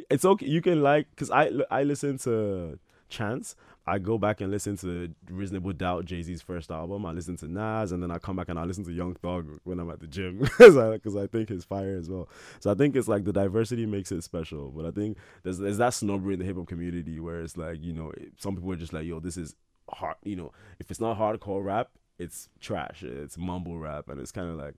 It's 0.09 0.25
okay. 0.25 0.45
You 0.45 0.61
can 0.61 0.81
like 0.81 1.09
because 1.09 1.31
I 1.31 1.51
I 1.69 1.83
listen 1.83 2.17
to 2.19 2.79
Chance. 3.09 3.55
I 3.87 3.99
go 3.99 4.17
back 4.17 4.41
and 4.41 4.51
listen 4.51 4.77
to 4.77 5.13
Reasonable 5.29 5.73
Doubt, 5.73 6.05
Jay 6.05 6.21
Z's 6.23 6.41
first 6.41 6.71
album. 6.71 7.05
I 7.05 7.11
listen 7.11 7.37
to 7.37 7.47
Nas, 7.47 7.91
and 7.91 8.01
then 8.01 8.09
I 8.09 8.17
come 8.17 8.35
back 8.35 8.49
and 8.49 8.57
I 8.57 8.63
listen 8.63 8.83
to 8.85 8.91
Young 8.91 9.13
Thug 9.13 9.59
when 9.63 9.79
I'm 9.79 9.91
at 9.91 9.99
the 9.99 10.07
gym 10.07 10.39
because 10.39 10.75
I, 11.15 11.27
think 11.27 11.51
it's 11.51 11.65
fire 11.65 11.95
as 11.95 12.09
well. 12.09 12.27
So 12.59 12.71
I 12.71 12.73
think 12.73 12.95
it's 12.95 13.07
like 13.07 13.25
the 13.25 13.33
diversity 13.33 13.85
makes 13.85 14.11
it 14.11 14.23
special. 14.23 14.71
But 14.71 14.85
I 14.85 14.91
think 14.91 15.17
there's 15.43 15.59
there's 15.59 15.77
that 15.77 15.93
snobbery 15.93 16.33
in 16.33 16.39
the 16.39 16.45
hip 16.45 16.57
hop 16.57 16.67
community 16.67 17.19
where 17.19 17.41
it's 17.41 17.57
like 17.57 17.83
you 17.83 17.93
know 17.93 18.11
some 18.37 18.55
people 18.55 18.71
are 18.71 18.77
just 18.77 18.93
like 18.93 19.05
yo 19.05 19.19
this 19.19 19.37
is 19.37 19.55
hard. 19.89 20.15
You 20.23 20.35
know 20.35 20.51
if 20.79 20.89
it's 20.89 20.99
not 20.99 21.19
hardcore 21.19 21.63
rap, 21.63 21.89
it's 22.17 22.49
trash. 22.59 23.03
It's 23.03 23.37
mumble 23.37 23.77
rap, 23.77 24.09
and 24.09 24.19
it's 24.19 24.31
kind 24.31 24.49
of 24.49 24.55
like 24.55 24.75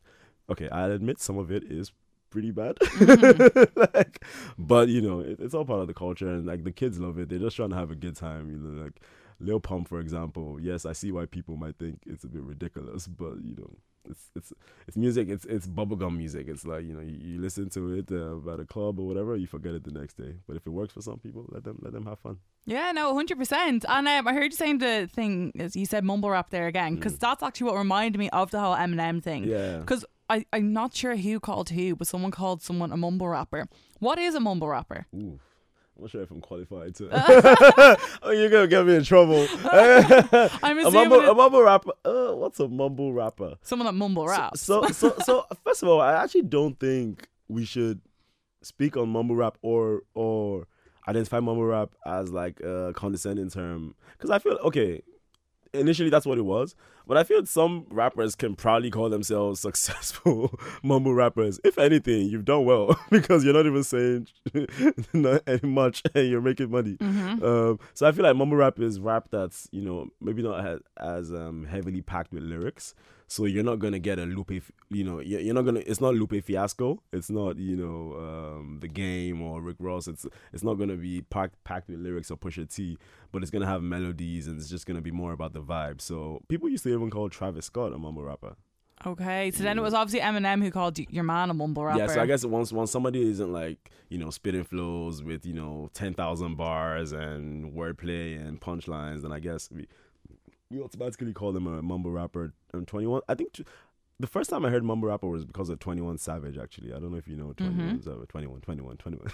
okay. 0.50 0.68
I 0.70 0.90
admit 0.90 1.22
some 1.22 1.38
of 1.38 1.50
it 1.50 1.64
is 1.64 1.94
pretty 2.29 2.51
bad. 2.51 2.77
Like 3.75 4.24
but 4.57 4.89
you 4.89 5.01
know 5.01 5.19
it, 5.19 5.39
it's 5.39 5.53
all 5.53 5.65
part 5.65 5.81
of 5.81 5.88
the 5.88 5.93
culture 5.93 6.27
and 6.27 6.46
like 6.46 6.63
the 6.63 6.72
kids 6.72 7.00
love 7.00 7.17
it. 7.17 7.29
They're 7.29 7.39
just 7.39 7.55
trying 7.55 7.69
to 7.69 7.75
have 7.75 7.91
a 7.91 7.96
good 7.96 8.15
time 8.15 8.50
you 8.50 8.57
know 8.57 8.84
like 8.84 9.01
Lil 9.39 9.60
Pump 9.60 9.88
for 9.88 10.00
example. 10.00 10.60
Yes 10.62 10.86
I 10.86 10.93
see 10.93 11.12
why 11.12 11.25
people 11.25 11.57
might 11.57 11.77
think 11.77 12.00
it's 12.05 12.24
a 12.24 12.27
bit 12.27 12.41
ridiculous 12.41 13.07
but 13.07 13.36
you 13.43 13.55
know 13.55 13.77
it's 14.10 14.31
it's 14.36 14.53
it's 14.88 14.98
music. 14.98 15.29
It's 15.29 15.46
it's 15.46 15.67
bubblegum 15.67 16.17
music. 16.17 16.48
It's 16.48 16.65
like 16.65 16.84
you 16.84 16.93
know 16.93 17.01
you, 17.01 17.17
you 17.22 17.41
listen 17.41 17.69
to 17.72 17.93
it 17.93 18.12
uh, 18.12 18.51
at 18.51 18.60
a 18.60 18.65
club 18.65 19.00
or 19.00 19.07
whatever 19.07 19.36
you 19.36 19.48
forget 19.48 19.74
it 19.74 19.84
the 19.84 19.91
next 19.91 20.17
day. 20.17 20.36
But 20.48 20.57
if 20.57 20.65
it 20.65 20.69
works 20.69 20.93
for 20.93 21.01
some 21.01 21.19
people 21.19 21.46
let 21.50 21.63
them 21.63 21.79
let 21.81 21.93
them 21.93 22.05
have 22.05 22.19
fun. 22.19 22.38
Yeah, 22.65 22.91
no, 22.91 23.13
hundred 23.13 23.38
percent. 23.38 23.86
And 23.88 24.07
um, 24.07 24.27
I 24.27 24.34
heard 24.34 24.51
you 24.51 24.57
saying 24.57 24.79
the 24.79 25.10
thing 25.12 25.51
is 25.55 25.75
you 25.75 25.86
said 25.86 26.03
mumble 26.03 26.29
rap 26.29 26.50
there 26.50 26.67
again 26.67 26.96
because 26.96 27.17
that's 27.17 27.43
actually 27.43 27.67
what 27.67 27.77
reminded 27.77 28.17
me 28.17 28.29
of 28.29 28.51
the 28.51 28.60
whole 28.60 28.75
Eminem 28.75 29.22
thing. 29.22 29.46
Mm. 29.46 29.50
yeah. 29.50 29.77
Because 29.77 30.05
I 30.29 30.46
I'm 30.53 30.74
not 30.74 30.96
sure 30.96 31.15
who 31.15 31.39
called 31.39 31.69
who, 31.69 31.96
but 31.96 32.07
someone 32.07 32.31
called 32.31 32.62
someone 32.62 32.91
a 32.91 32.98
mumble 32.98 33.27
rapper. 33.27 33.67
What 34.00 34.19
is 34.19 34.36
a 34.36 34.39
mumble 34.39 34.67
rapper? 34.67 35.05
Ooh. 35.15 35.39
I'm 35.98 36.03
not 36.03 36.12
sure 36.12 36.22
if 36.22 36.29
I'm 36.29 36.41
qualified 36.41 36.93
to. 36.96 37.10
oh, 38.22 38.31
you're 38.31 38.50
gonna 38.50 38.67
get 38.67 38.86
me 38.86 38.96
in 38.96 39.03
trouble. 39.03 39.48
I'm 39.72 40.77
a 40.77 40.91
mumble, 40.91 41.22
a 41.22 41.34
mumble 41.34 41.63
rapper. 41.63 41.91
Uh, 42.05 42.34
what's 42.34 42.60
a 42.60 42.67
mumble 42.67 43.13
rapper? 43.13 43.55
someone 43.63 43.88
that 43.88 43.93
mumble 43.93 44.27
raps. 44.27 44.62
So, 44.62 44.88
so, 44.89 45.15
so, 45.25 45.46
first 45.63 45.81
of 45.81 45.89
all, 45.89 46.00
I 46.00 46.24
actually 46.24 46.43
don't 46.43 46.79
think 46.79 47.27
we 47.48 47.65
should 47.65 48.00
speak 48.62 48.96
on 48.96 49.10
mumble 49.10 49.36
rap 49.36 49.57
or 49.63 50.03
or 50.13 50.67
identify 51.07 51.39
mumble 51.39 51.65
rap 51.65 51.89
as 52.05 52.29
like 52.31 52.60
a 52.60 52.93
condescending 52.96 53.50
term 53.50 53.96
because 54.13 54.29
I 54.29 54.39
feel 54.39 54.53
okay. 54.63 55.01
Initially, 55.74 56.10
that's 56.10 56.25
what 56.25 56.38
it 56.38 56.46
was, 56.46 56.75
but 57.08 57.18
I 57.18 57.24
feel 57.24 57.46
some 57.46 57.86
rappers 57.90 58.36
can 58.36 58.56
proudly 58.56 58.92
call 58.92 59.10
themselves 59.10 59.60
successful 59.68 60.60
mumble 60.84 61.14
rappers. 61.14 61.60
If 61.64 61.78
anything, 61.78 62.28
you've 62.28 62.46
done 62.46 62.66
well 62.66 63.00
because 63.10 63.44
you're 63.44 63.54
not 63.54 63.66
even 63.66 63.84
saying 63.84 64.28
not 65.14 65.44
any 65.48 65.68
much 65.68 66.04
and 66.14 66.28
you're 66.28 66.42
making 66.42 66.70
money. 66.70 66.98
Mm-hmm. 66.98 67.44
Um, 67.44 67.80
so 67.94 68.08
I 68.08 68.12
feel 68.12 68.24
like 68.24 68.36
mumble 68.36 68.58
rap 68.58 68.80
is 68.80 69.00
rap 69.00 69.28
that's 69.32 69.68
you 69.72 69.82
know 69.82 70.10
maybe 70.22 70.44
not 70.44 70.66
as, 70.66 70.80
as 70.98 71.32
um, 71.32 71.66
heavily 71.66 72.02
packed 72.02 72.34
with 72.34 72.44
lyrics. 72.44 72.94
So 73.29 73.43
you're 73.43 73.63
not 73.63 73.79
gonna 73.79 74.00
get 74.00 74.19
a 74.19 74.24
Lupe, 74.25 74.63
you 74.89 75.03
know, 75.03 75.19
you're 75.19 75.53
not 75.53 75.63
gonna. 75.63 75.81
It's 75.86 76.00
not 76.00 76.15
Lupe 76.15 76.41
Fiasco. 76.43 77.03
It's 77.12 77.29
not 77.29 77.57
you 77.57 77.75
know 77.75 78.17
um, 78.17 78.77
the 78.79 78.88
game 78.88 79.41
or 79.41 79.62
Rick 79.62 79.75
Ross. 79.79 80.07
It's 80.07 80.25
it's 80.53 80.63
not 80.63 80.75
gonna 80.75 80.96
be 80.96 81.24
packed 81.24 81.62
packed 81.65 81.89
with 81.89 82.00
lyrics 82.00 82.31
or 82.31 82.38
Pusha 82.38 82.74
T, 82.74 82.98
but 83.34 83.41
it's 83.41 83.51
gonna 83.51 83.65
have 83.65 83.84
melodies 83.84 84.48
and 84.48 84.57
it's 84.57 84.69
just 84.69 84.86
gonna 84.86 85.01
be 85.01 85.12
more 85.12 85.34
about 85.34 85.51
the 85.51 85.62
vibe. 85.62 86.00
So 86.00 86.41
people 86.48 86.69
used 86.69 86.84
to 86.84 86.93
even 86.93 87.10
call 87.10 87.27
Travis 87.27 87.65
Scott 87.65 87.91
a 87.91 87.98
mumble 87.98 88.24
rapper. 88.24 88.55
Okay, 89.05 89.51
so 89.51 89.62
then 89.62 89.77
it 89.77 89.81
was 89.81 89.93
obviously 89.93 90.22
Eminem 90.22 90.63
who 90.63 90.72
called 90.72 90.98
your 90.98 91.24
man 91.24 91.51
a 91.51 91.53
mumble 91.53 91.86
rapper. 91.86 92.00
Yeah, 92.00 92.07
so 92.07 92.22
I 92.22 92.25
guess 92.25 92.43
once 92.43 92.72
once 92.72 92.89
somebody 92.91 93.29
isn't 93.29 93.53
like 93.53 93.91
you 94.10 94.17
know 94.17 94.31
spitting 94.31 94.63
flows 94.63 95.22
with 95.22 95.46
you 95.46 95.53
know 95.53 95.91
ten 95.93 96.15
thousand 96.15 96.55
bars 96.55 97.12
and 97.12 97.74
wordplay 97.74 98.39
and 98.39 98.60
punchlines, 98.60 99.22
then 99.22 99.31
I 99.31 99.39
guess 99.39 99.69
we 100.69 100.81
automatically 100.81 101.33
call 101.33 101.55
him 101.55 101.67
a 101.67 101.81
mumble 101.81 102.12
rapper. 102.12 102.53
And 102.74 102.88
Twenty 102.88 103.07
One, 103.07 103.21
I 103.27 103.36
think. 103.36 103.53
t- 103.53 103.65
The 104.19 104.27
first 104.27 104.50
time 104.50 104.65
I 104.65 104.69
heard 104.69 104.83
mumble 104.83 105.07
rapper 105.09 105.27
was 105.27 105.45
because 105.45 105.69
of 105.69 105.79
21 105.79 106.17
Savage 106.17 106.57
actually. 106.57 106.91
I 106.93 107.00
don't 107.00 107.12
know 107.12 107.17
if 107.17 107.27
you 107.27 107.36
know 107.36 107.53
21 107.53 108.01
Savage, 108.01 108.27
21 108.29 108.62
21 108.62 108.97
21. 108.97 109.31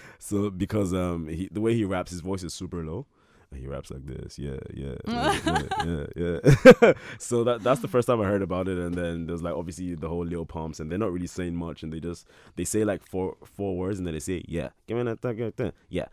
so 0.18 0.50
because 0.50 0.94
um 0.94 1.26
he 1.28 1.48
the 1.50 1.60
way 1.60 1.74
he 1.74 1.84
raps 1.84 2.10
his 2.12 2.20
voice 2.20 2.42
is 2.44 2.54
super 2.54 2.84
low. 2.84 3.06
He 3.56 3.66
raps 3.66 3.90
like 3.90 4.06
this, 4.06 4.38
yeah, 4.38 4.58
yeah, 4.72 4.94
yeah, 5.06 5.38
yeah, 5.84 6.06
yeah. 6.16 6.38
yeah. 6.82 6.92
so 7.18 7.42
that 7.44 7.62
that's 7.62 7.80
the 7.80 7.88
first 7.88 8.06
time 8.06 8.20
I 8.20 8.24
heard 8.24 8.42
about 8.42 8.68
it, 8.68 8.78
and 8.78 8.94
then 8.94 9.26
there's 9.26 9.42
like 9.42 9.54
obviously 9.54 9.96
the 9.96 10.08
whole 10.08 10.24
Lil 10.24 10.46
Pumps, 10.46 10.78
and 10.78 10.90
they're 10.90 10.98
not 10.98 11.12
really 11.12 11.26
saying 11.26 11.56
much, 11.56 11.82
and 11.82 11.92
they 11.92 11.98
just 11.98 12.28
they 12.54 12.64
say 12.64 12.84
like 12.84 13.04
four 13.04 13.36
four 13.44 13.76
words, 13.76 13.98
and 13.98 14.06
then 14.06 14.14
they 14.14 14.20
say 14.20 14.42
yeah, 14.46 14.68
give 14.86 14.96
me 14.96 15.02
that, 15.02 15.74
yeah, 15.88 16.06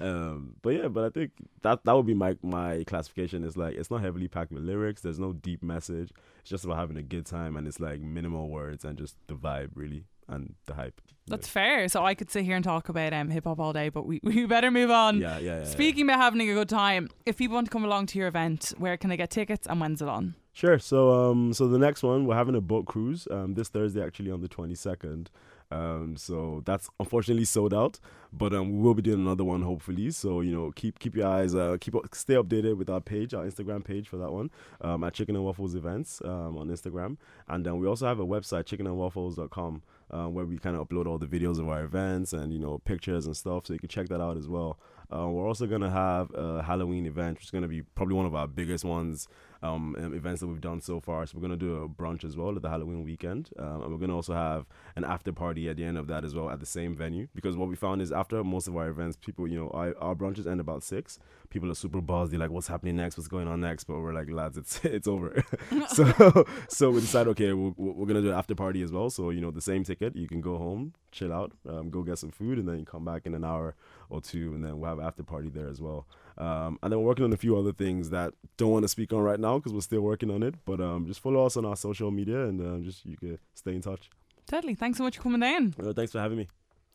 um, 0.00 0.54
but 0.62 0.70
yeah, 0.70 0.88
but 0.88 1.04
I 1.04 1.10
think 1.10 1.32
that 1.62 1.84
that 1.84 1.92
would 1.92 2.06
be 2.06 2.14
my 2.14 2.36
my 2.42 2.84
classification. 2.86 3.42
Is 3.42 3.56
like 3.56 3.74
it's 3.74 3.90
not 3.90 4.00
heavily 4.00 4.28
packed 4.28 4.52
with 4.52 4.62
lyrics. 4.62 5.02
There's 5.02 5.18
no 5.18 5.32
deep 5.32 5.62
message. 5.64 6.12
It's 6.40 6.50
just 6.50 6.64
about 6.64 6.78
having 6.78 6.96
a 6.96 7.02
good 7.02 7.26
time, 7.26 7.56
and 7.56 7.66
it's 7.66 7.80
like 7.80 8.00
minimal 8.00 8.48
words 8.48 8.84
and 8.84 8.96
just 8.96 9.16
the 9.26 9.34
vibe 9.34 9.70
really 9.74 10.04
and 10.28 10.54
the 10.66 10.74
hype. 10.74 11.00
That's 11.26 11.48
fair. 11.48 11.88
So 11.88 12.04
I 12.04 12.14
could 12.14 12.30
sit 12.30 12.44
here 12.44 12.54
and 12.54 12.64
talk 12.64 12.88
about 12.88 13.14
um, 13.14 13.30
hip 13.30 13.44
hop 13.44 13.58
all 13.58 13.72
day, 13.72 13.88
but 13.88 14.06
we, 14.06 14.20
we 14.22 14.44
better 14.46 14.70
move 14.70 14.90
on. 14.90 15.20
yeah, 15.20 15.38
yeah, 15.38 15.44
yeah. 15.44 15.58
yeah. 15.60 15.64
Speaking 15.64 16.04
about 16.04 16.18
having 16.20 16.40
a 16.40 16.52
good 16.52 16.68
time, 16.68 17.08
if 17.24 17.38
people 17.38 17.54
want 17.54 17.66
to 17.66 17.70
come 17.70 17.84
along 17.84 18.06
to 18.06 18.18
your 18.18 18.28
event, 18.28 18.74
where 18.78 18.96
can 18.96 19.10
they 19.10 19.16
get 19.16 19.30
tickets 19.30 19.66
and 19.66 19.80
when's 19.80 20.02
it 20.02 20.08
on? 20.08 20.34
Sure. 20.52 20.78
So 20.78 21.30
um 21.30 21.52
so 21.52 21.66
the 21.66 21.78
next 21.78 22.04
one 22.04 22.26
we're 22.26 22.36
having 22.36 22.54
a 22.54 22.60
boat 22.60 22.86
cruise 22.86 23.26
um 23.30 23.54
this 23.54 23.68
Thursday 23.68 24.04
actually 24.04 24.30
on 24.30 24.40
the 24.40 24.48
22nd. 24.48 25.26
Um 25.72 26.16
so 26.16 26.62
that's 26.64 26.88
unfortunately 27.00 27.44
sold 27.44 27.74
out, 27.74 27.98
but 28.32 28.54
um 28.54 28.70
we 28.70 28.82
will 28.82 28.94
be 28.94 29.02
doing 29.02 29.18
another 29.18 29.42
one 29.42 29.62
hopefully. 29.62 30.12
So 30.12 30.42
you 30.42 30.52
know 30.52 30.70
keep 30.70 31.00
keep 31.00 31.16
your 31.16 31.26
eyes 31.26 31.56
uh 31.56 31.76
keep 31.80 31.96
stay 32.12 32.34
updated 32.34 32.76
with 32.76 32.88
our 32.88 33.00
page, 33.00 33.34
our 33.34 33.44
Instagram 33.44 33.82
page 33.82 34.08
for 34.08 34.16
that 34.18 34.30
one. 34.30 34.48
Um 34.80 35.02
at 35.02 35.14
Chicken 35.14 35.34
and 35.34 35.44
Waffles 35.44 35.74
events 35.74 36.22
um 36.24 36.56
on 36.56 36.68
Instagram. 36.68 37.16
And 37.48 37.66
then 37.66 37.78
we 37.78 37.88
also 37.88 38.06
have 38.06 38.20
a 38.20 38.26
website 38.26 38.64
chickenandwaffles.com 38.64 39.82
uh, 40.14 40.28
where 40.28 40.44
we 40.44 40.56
kind 40.58 40.76
of 40.76 40.88
upload 40.88 41.06
all 41.06 41.18
the 41.18 41.26
videos 41.26 41.58
of 41.58 41.68
our 41.68 41.82
events 41.82 42.32
and 42.32 42.52
you 42.52 42.58
know 42.58 42.78
pictures 42.84 43.26
and 43.26 43.36
stuff 43.36 43.66
so 43.66 43.72
you 43.72 43.78
can 43.78 43.88
check 43.88 44.08
that 44.08 44.20
out 44.20 44.36
as 44.36 44.48
well. 44.48 44.78
Uh, 45.12 45.28
we're 45.28 45.46
also 45.46 45.66
gonna 45.66 45.90
have 45.90 46.30
a 46.34 46.62
Halloween 46.62 47.06
event, 47.06 47.36
which 47.36 47.44
is 47.44 47.50
gonna 47.50 47.68
be 47.68 47.82
probably 47.82 48.14
one 48.14 48.26
of 48.26 48.34
our 48.34 48.46
biggest 48.46 48.84
ones 48.84 49.28
um, 49.64 49.96
events 49.98 50.40
that 50.40 50.46
we've 50.46 50.60
done 50.60 50.80
so 50.80 51.00
far. 51.00 51.26
So 51.26 51.36
we're 51.36 51.42
gonna 51.42 51.56
do 51.56 51.82
a 51.82 51.88
brunch 51.88 52.24
as 52.24 52.36
well 52.36 52.54
at 52.54 52.62
the 52.62 52.68
Halloween 52.68 53.02
weekend, 53.02 53.50
um, 53.58 53.82
and 53.82 53.92
we're 53.92 53.98
gonna 53.98 54.14
also 54.14 54.34
have 54.34 54.66
an 54.94 55.04
after 55.04 55.32
party 55.32 55.68
at 55.68 55.76
the 55.76 55.84
end 55.84 55.96
of 55.96 56.06
that 56.08 56.24
as 56.24 56.34
well 56.34 56.50
at 56.50 56.60
the 56.60 56.66
same 56.66 56.94
venue. 56.94 57.28
Because 57.34 57.56
what 57.56 57.68
we 57.68 57.74
found 57.74 58.02
is 58.02 58.12
after 58.12 58.44
most 58.44 58.68
of 58.68 58.76
our 58.76 58.88
events, 58.88 59.16
people, 59.16 59.48
you 59.48 59.56
know, 59.56 59.70
our, 59.70 59.96
our 59.98 60.14
brunches 60.14 60.46
end 60.46 60.60
about 60.60 60.82
six. 60.82 61.18
People 61.48 61.70
are 61.70 61.74
super 61.74 62.00
buzzed. 62.00 62.32
They're 62.32 62.40
like, 62.40 62.50
"What's 62.50 62.66
happening 62.68 62.96
next? 62.96 63.16
What's 63.16 63.28
going 63.28 63.48
on 63.48 63.60
next?" 63.60 63.84
But 63.84 64.00
we're 64.00 64.12
like, 64.12 64.30
"Lads, 64.30 64.58
it's 64.58 64.84
it's 64.84 65.08
over." 65.08 65.42
so 65.88 66.44
so 66.68 66.90
we 66.90 67.00
decided, 67.00 67.30
okay, 67.30 67.52
we're, 67.52 67.72
we're 67.76 68.06
gonna 68.06 68.22
do 68.22 68.30
an 68.30 68.38
after 68.38 68.54
party 68.54 68.82
as 68.82 68.92
well. 68.92 69.08
So 69.08 69.30
you 69.30 69.40
know, 69.40 69.50
the 69.50 69.60
same 69.60 69.84
ticket. 69.84 70.14
You 70.14 70.28
can 70.28 70.40
go 70.40 70.58
home, 70.58 70.92
chill 71.10 71.32
out, 71.32 71.52
um, 71.68 71.90
go 71.90 72.02
get 72.02 72.18
some 72.18 72.30
food, 72.30 72.58
and 72.58 72.68
then 72.68 72.78
you 72.78 72.84
come 72.84 73.04
back 73.04 73.24
in 73.24 73.34
an 73.34 73.44
hour 73.44 73.76
or 74.10 74.20
two, 74.20 74.52
and 74.54 74.64
then 74.64 74.78
we'll 74.78 74.90
have 74.90 75.00
after 75.00 75.22
party 75.22 75.48
there 75.48 75.68
as 75.68 75.80
well. 75.80 76.06
Um, 76.36 76.78
and 76.82 76.92
then 76.92 77.00
we're 77.00 77.06
working 77.06 77.24
on 77.24 77.32
a 77.32 77.36
few 77.36 77.56
other 77.56 77.72
things 77.72 78.10
that 78.10 78.34
don't 78.56 78.70
want 78.70 78.82
to 78.84 78.88
speak 78.88 79.12
on 79.12 79.20
right 79.20 79.38
now 79.38 79.58
because 79.58 79.72
we're 79.72 79.80
still 79.80 80.00
working 80.00 80.30
on 80.30 80.42
it. 80.42 80.54
But 80.64 80.80
um, 80.80 81.06
just 81.06 81.20
follow 81.20 81.46
us 81.46 81.56
on 81.56 81.64
our 81.64 81.76
social 81.76 82.10
media, 82.10 82.46
and 82.46 82.60
um, 82.60 82.84
just 82.84 83.04
you 83.06 83.16
can 83.16 83.38
stay 83.54 83.74
in 83.74 83.82
touch. 83.82 84.10
Totally. 84.46 84.74
Thanks 84.74 84.98
so 84.98 85.04
much 85.04 85.16
for 85.16 85.22
coming 85.22 85.40
down. 85.40 85.74
Uh, 85.82 85.92
thanks 85.92 86.12
for 86.12 86.20
having 86.20 86.38
me, 86.38 86.48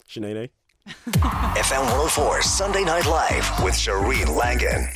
Sinead. 0.07 0.49
FM 0.87 1.81
104 1.81 2.41
Sunday 2.41 2.83
Night 2.83 3.05
Live 3.05 3.63
with 3.63 3.73
Shireen 3.75 4.35
Langan. 4.35 4.87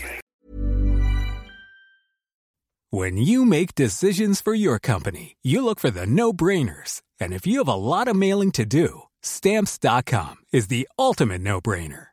When 2.90 3.18
you 3.18 3.44
make 3.44 3.74
decisions 3.74 4.40
for 4.40 4.54
your 4.54 4.78
company, 4.78 5.38
you 5.42 5.66
look 5.66 5.80
for 5.80 5.90
the 5.90 6.06
no 6.06 6.32
brainers. 6.32 7.02
And 7.20 7.34
if 7.34 7.48
you 7.48 7.58
have 7.58 7.68
a 7.68 7.74
lot 7.74 8.08
of 8.08 8.16
mailing 8.16 8.52
to 8.52 8.66
do, 8.66 9.04
stamps.com 9.24 10.36
is 10.52 10.68
the 10.68 10.88
ultimate 11.00 11.42
no 11.42 11.60
brainer. 11.60 12.13